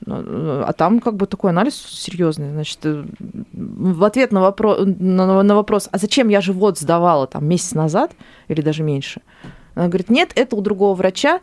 А 0.07 0.73
там 0.73 0.99
как 0.99 1.15
бы 1.15 1.25
такой 1.25 1.49
анализ 1.49 1.75
серьезный. 1.75 2.51
Значит, 2.51 2.79
э, 2.83 3.05
в 3.53 4.03
ответ 4.03 4.31
на 4.31 4.41
вопрос, 4.41 4.79
на 4.85 5.55
вопрос, 5.55 5.89
а 5.91 5.97
зачем 5.97 6.29
я 6.29 6.41
живот 6.41 6.77
сдавала 6.77 7.27
там 7.27 7.45
месяц 7.45 7.73
назад 7.73 8.11
или 8.47 8.61
даже 8.61 8.83
меньше, 8.83 9.21
она 9.73 9.88
говорит, 9.88 10.09
нет, 10.09 10.31
это 10.35 10.55
у 10.55 10.61
другого 10.61 10.95
врача, 10.95 11.41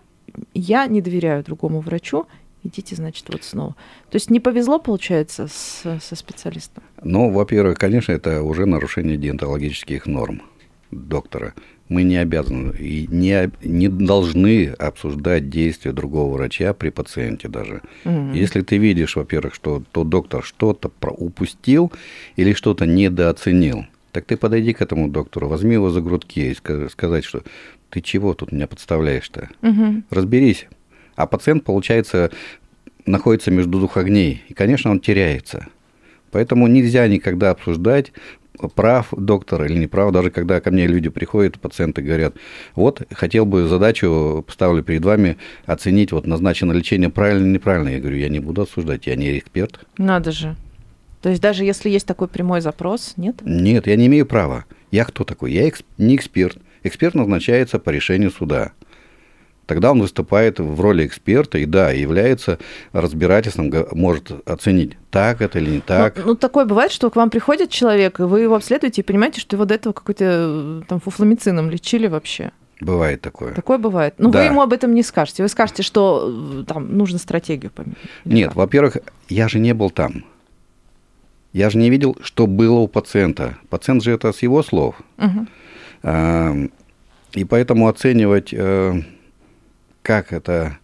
я 0.54 0.86
не 0.86 1.00
доверяю 1.00 1.44
другому 1.44 1.80
врачу, 1.80 2.26
идите, 2.62 2.96
значит, 2.96 3.26
вот 3.28 3.44
снова. 3.44 3.76
То 4.10 4.16
есть 4.16 4.30
не 4.30 4.40
повезло, 4.40 4.78
получается, 4.78 5.48
с, 5.48 5.82
со 6.00 6.16
специалистом? 6.16 6.82
Ну, 7.02 7.30
во-первых, 7.30 7.78
конечно, 7.78 8.12
это 8.12 8.42
уже 8.42 8.66
нарушение 8.66 9.16
диентологических 9.16 10.06
норм 10.06 10.42
доктора 10.90 11.54
мы 11.88 12.04
не 12.04 12.16
обязаны 12.16 12.74
и 12.78 13.06
не, 13.10 13.50
не 13.62 13.88
должны 13.88 14.68
обсуждать 14.68 15.50
действия 15.50 15.92
другого 15.92 16.34
врача 16.34 16.72
при 16.72 16.90
пациенте 16.90 17.48
даже. 17.48 17.82
Угу. 18.04 18.32
Если 18.32 18.62
ты 18.62 18.78
видишь, 18.78 19.16
во-первых, 19.16 19.54
что 19.54 19.82
тот 19.92 20.08
доктор 20.08 20.42
что-то 20.42 20.90
упустил 21.10 21.92
или 22.36 22.52
что-то 22.54 22.86
недооценил, 22.86 23.86
так 24.12 24.24
ты 24.26 24.36
подойди 24.36 24.72
к 24.72 24.82
этому 24.82 25.08
доктору, 25.08 25.48
возьми 25.48 25.74
его 25.74 25.90
за 25.90 26.00
грудки 26.00 26.40
и 26.50 26.88
сказать, 26.88 27.24
что 27.24 27.42
ты 27.90 28.00
чего 28.00 28.34
тут 28.34 28.52
меня 28.52 28.66
подставляешь-то? 28.66 29.48
Угу. 29.62 30.02
Разберись. 30.10 30.66
А 31.14 31.26
пациент, 31.26 31.64
получается, 31.64 32.30
находится 33.04 33.50
между 33.50 33.78
двух 33.78 33.96
огней, 33.96 34.42
и, 34.48 34.54
конечно, 34.54 34.90
он 34.90 35.00
теряется. 35.00 35.68
Поэтому 36.30 36.66
нельзя 36.66 37.06
никогда 37.08 37.50
обсуждать 37.50 38.12
прав 38.74 39.08
доктор 39.16 39.64
или 39.64 39.78
не 39.78 39.86
прав, 39.86 40.12
даже 40.12 40.30
когда 40.30 40.60
ко 40.60 40.70
мне 40.70 40.86
люди 40.86 41.08
приходят, 41.08 41.58
пациенты 41.60 42.02
говорят, 42.02 42.34
вот, 42.74 43.02
хотел 43.12 43.46
бы 43.46 43.66
задачу, 43.66 44.44
поставлю 44.46 44.82
перед 44.82 45.04
вами, 45.04 45.36
оценить, 45.66 46.12
вот, 46.12 46.26
назначено 46.26 46.72
лечение 46.72 47.10
правильно 47.10 47.44
или 47.44 47.54
неправильно. 47.54 47.88
Я 47.88 48.00
говорю, 48.00 48.16
я 48.16 48.28
не 48.28 48.40
буду 48.40 48.62
осуждать, 48.62 49.06
я 49.06 49.16
не 49.16 49.38
эксперт. 49.38 49.80
Надо 49.98 50.32
же. 50.32 50.56
То 51.20 51.28
есть 51.28 51.40
даже 51.40 51.64
если 51.64 51.88
есть 51.88 52.06
такой 52.06 52.28
прямой 52.28 52.60
запрос, 52.60 53.14
нет? 53.16 53.36
Нет, 53.44 53.86
я 53.86 53.96
не 53.96 54.06
имею 54.06 54.26
права. 54.26 54.64
Я 54.90 55.04
кто 55.04 55.24
такой? 55.24 55.52
Я 55.52 55.70
не 55.96 56.16
эксперт. 56.16 56.58
Эксперт 56.82 57.14
назначается 57.14 57.78
по 57.78 57.90
решению 57.90 58.30
суда 58.30 58.72
тогда 59.72 59.92
он 59.92 60.02
выступает 60.02 60.58
в 60.58 60.78
роли 60.82 61.06
эксперта 61.06 61.56
и, 61.56 61.64
да, 61.64 61.92
является 61.92 62.58
разбирательством, 62.92 63.72
может 63.92 64.30
оценить, 64.46 64.98
так 65.10 65.40
это 65.40 65.60
или 65.60 65.70
не 65.70 65.76
ну, 65.76 65.82
так. 65.86 66.16
Ну, 66.18 66.22
ну, 66.26 66.34
такое 66.34 66.66
бывает, 66.66 66.92
что 66.92 67.08
к 67.08 67.16
вам 67.16 67.30
приходит 67.30 67.70
человек, 67.70 68.20
и 68.20 68.24
вы 68.24 68.40
его 68.40 68.54
обследуете 68.54 69.00
и 69.00 69.04
понимаете, 69.04 69.40
что 69.40 69.56
его 69.56 69.64
до 69.64 69.76
этого 69.76 69.94
какой-то 69.94 70.24
э, 70.26 70.82
там 70.86 71.00
фуфламицином 71.00 71.70
лечили 71.70 72.06
вообще. 72.06 72.50
Бывает 72.82 73.22
такое. 73.22 73.54
Такое 73.54 73.78
бывает. 73.78 74.14
Но 74.18 74.28
да. 74.28 74.40
вы 74.40 74.44
ему 74.44 74.60
об 74.60 74.74
этом 74.74 74.94
не 74.94 75.02
скажете. 75.02 75.42
Вы 75.42 75.48
скажете, 75.48 75.82
что 75.82 76.60
э, 76.60 76.64
там 76.66 76.94
нужно 76.94 77.18
стратегию 77.18 77.70
поменять. 77.70 77.96
Нет, 78.26 78.54
во-первых, 78.54 78.98
я 79.30 79.48
же 79.48 79.58
не 79.58 79.72
был 79.72 79.88
там. 79.88 80.26
Я 81.54 81.70
же 81.70 81.78
не 81.78 81.88
видел, 81.88 82.14
что 82.20 82.46
было 82.46 82.80
у 82.80 82.88
пациента. 82.88 83.56
Пациент 83.70 84.02
же 84.02 84.10
это 84.10 84.34
с 84.34 84.42
его 84.42 84.62
слов. 84.62 84.96
Угу. 85.16 85.46
И 87.34 87.44
поэтому 87.44 87.88
оценивать 87.88 88.52
э, 88.52 89.02
как 90.02 90.32
это 90.32 90.78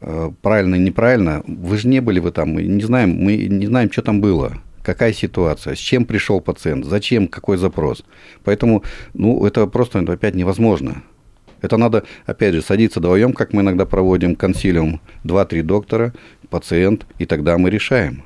э, 0.00 0.30
правильно 0.42 0.74
неправильно, 0.74 1.42
вы 1.46 1.78
же 1.78 1.88
не 1.88 2.00
были 2.00 2.18
вы 2.20 2.30
там, 2.32 2.50
мы 2.50 2.62
не 2.62 2.82
знаем, 2.82 3.10
мы 3.10 3.36
не 3.36 3.66
знаем, 3.66 3.90
что 3.90 4.02
там 4.02 4.20
было, 4.20 4.54
какая 4.82 5.12
ситуация, 5.12 5.74
с 5.74 5.78
чем 5.78 6.04
пришел 6.04 6.40
пациент, 6.40 6.84
зачем, 6.84 7.28
какой 7.28 7.56
запрос. 7.56 8.04
Поэтому, 8.44 8.84
ну, 9.14 9.44
это 9.46 9.66
просто 9.66 10.00
опять 10.00 10.34
невозможно. 10.34 11.02
Это 11.62 11.76
надо, 11.78 12.04
опять 12.26 12.54
же, 12.54 12.62
садиться 12.62 13.00
вдвоем, 13.00 13.32
как 13.32 13.52
мы 13.52 13.62
иногда 13.62 13.86
проводим 13.86 14.36
консилиум, 14.36 15.00
два-три 15.24 15.62
доктора, 15.62 16.12
пациент, 16.50 17.06
и 17.18 17.26
тогда 17.26 17.58
мы 17.58 17.70
решаем. 17.70 18.22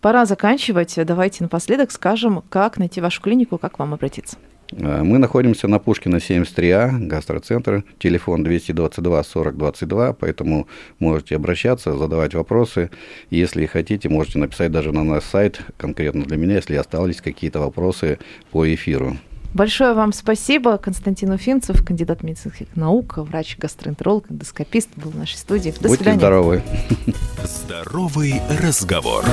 Пора 0.00 0.24
заканчивать. 0.24 0.94
Давайте 0.96 1.42
напоследок 1.42 1.90
скажем, 1.90 2.42
как 2.48 2.78
найти 2.78 3.00
вашу 3.00 3.20
клинику, 3.20 3.58
как 3.58 3.78
вам 3.78 3.94
обратиться. 3.94 4.36
Э, 4.72 5.02
мы 5.02 5.18
находимся 5.18 5.68
на 5.68 5.78
Пушкина 5.78 6.16
73А, 6.16 6.98
гастроцентр, 6.98 7.84
телефон 7.98 8.42
222 8.44 9.24
40 9.24 9.56
22, 9.56 10.12
поэтому 10.14 10.68
можете 10.98 11.36
обращаться, 11.36 11.96
задавать 11.96 12.34
вопросы. 12.34 12.90
Если 13.30 13.66
хотите, 13.66 14.08
можете 14.08 14.38
написать 14.38 14.72
даже 14.72 14.92
на 14.92 15.04
наш 15.04 15.24
сайт, 15.24 15.60
конкретно 15.76 16.24
для 16.24 16.36
меня, 16.36 16.56
если 16.56 16.76
остались 16.76 17.20
какие-то 17.20 17.60
вопросы 17.60 18.18
по 18.50 18.72
эфиру. 18.72 19.16
Большое 19.52 19.94
вам 19.94 20.12
спасибо. 20.12 20.78
Константин 20.78 21.32
Уфимцев, 21.32 21.84
кандидат 21.84 22.22
медицинских 22.22 22.68
наук, 22.76 23.14
врач-гастроэнтеролог, 23.16 24.30
эндоскопист 24.30 24.90
был 24.94 25.10
в 25.10 25.16
нашей 25.16 25.36
студии. 25.36 25.70
До 25.70 25.88
Будьте 25.88 25.96
свидания. 25.96 26.18
здоровы. 26.18 26.62
Здоровый 27.42 28.40
разговор. 28.62 29.24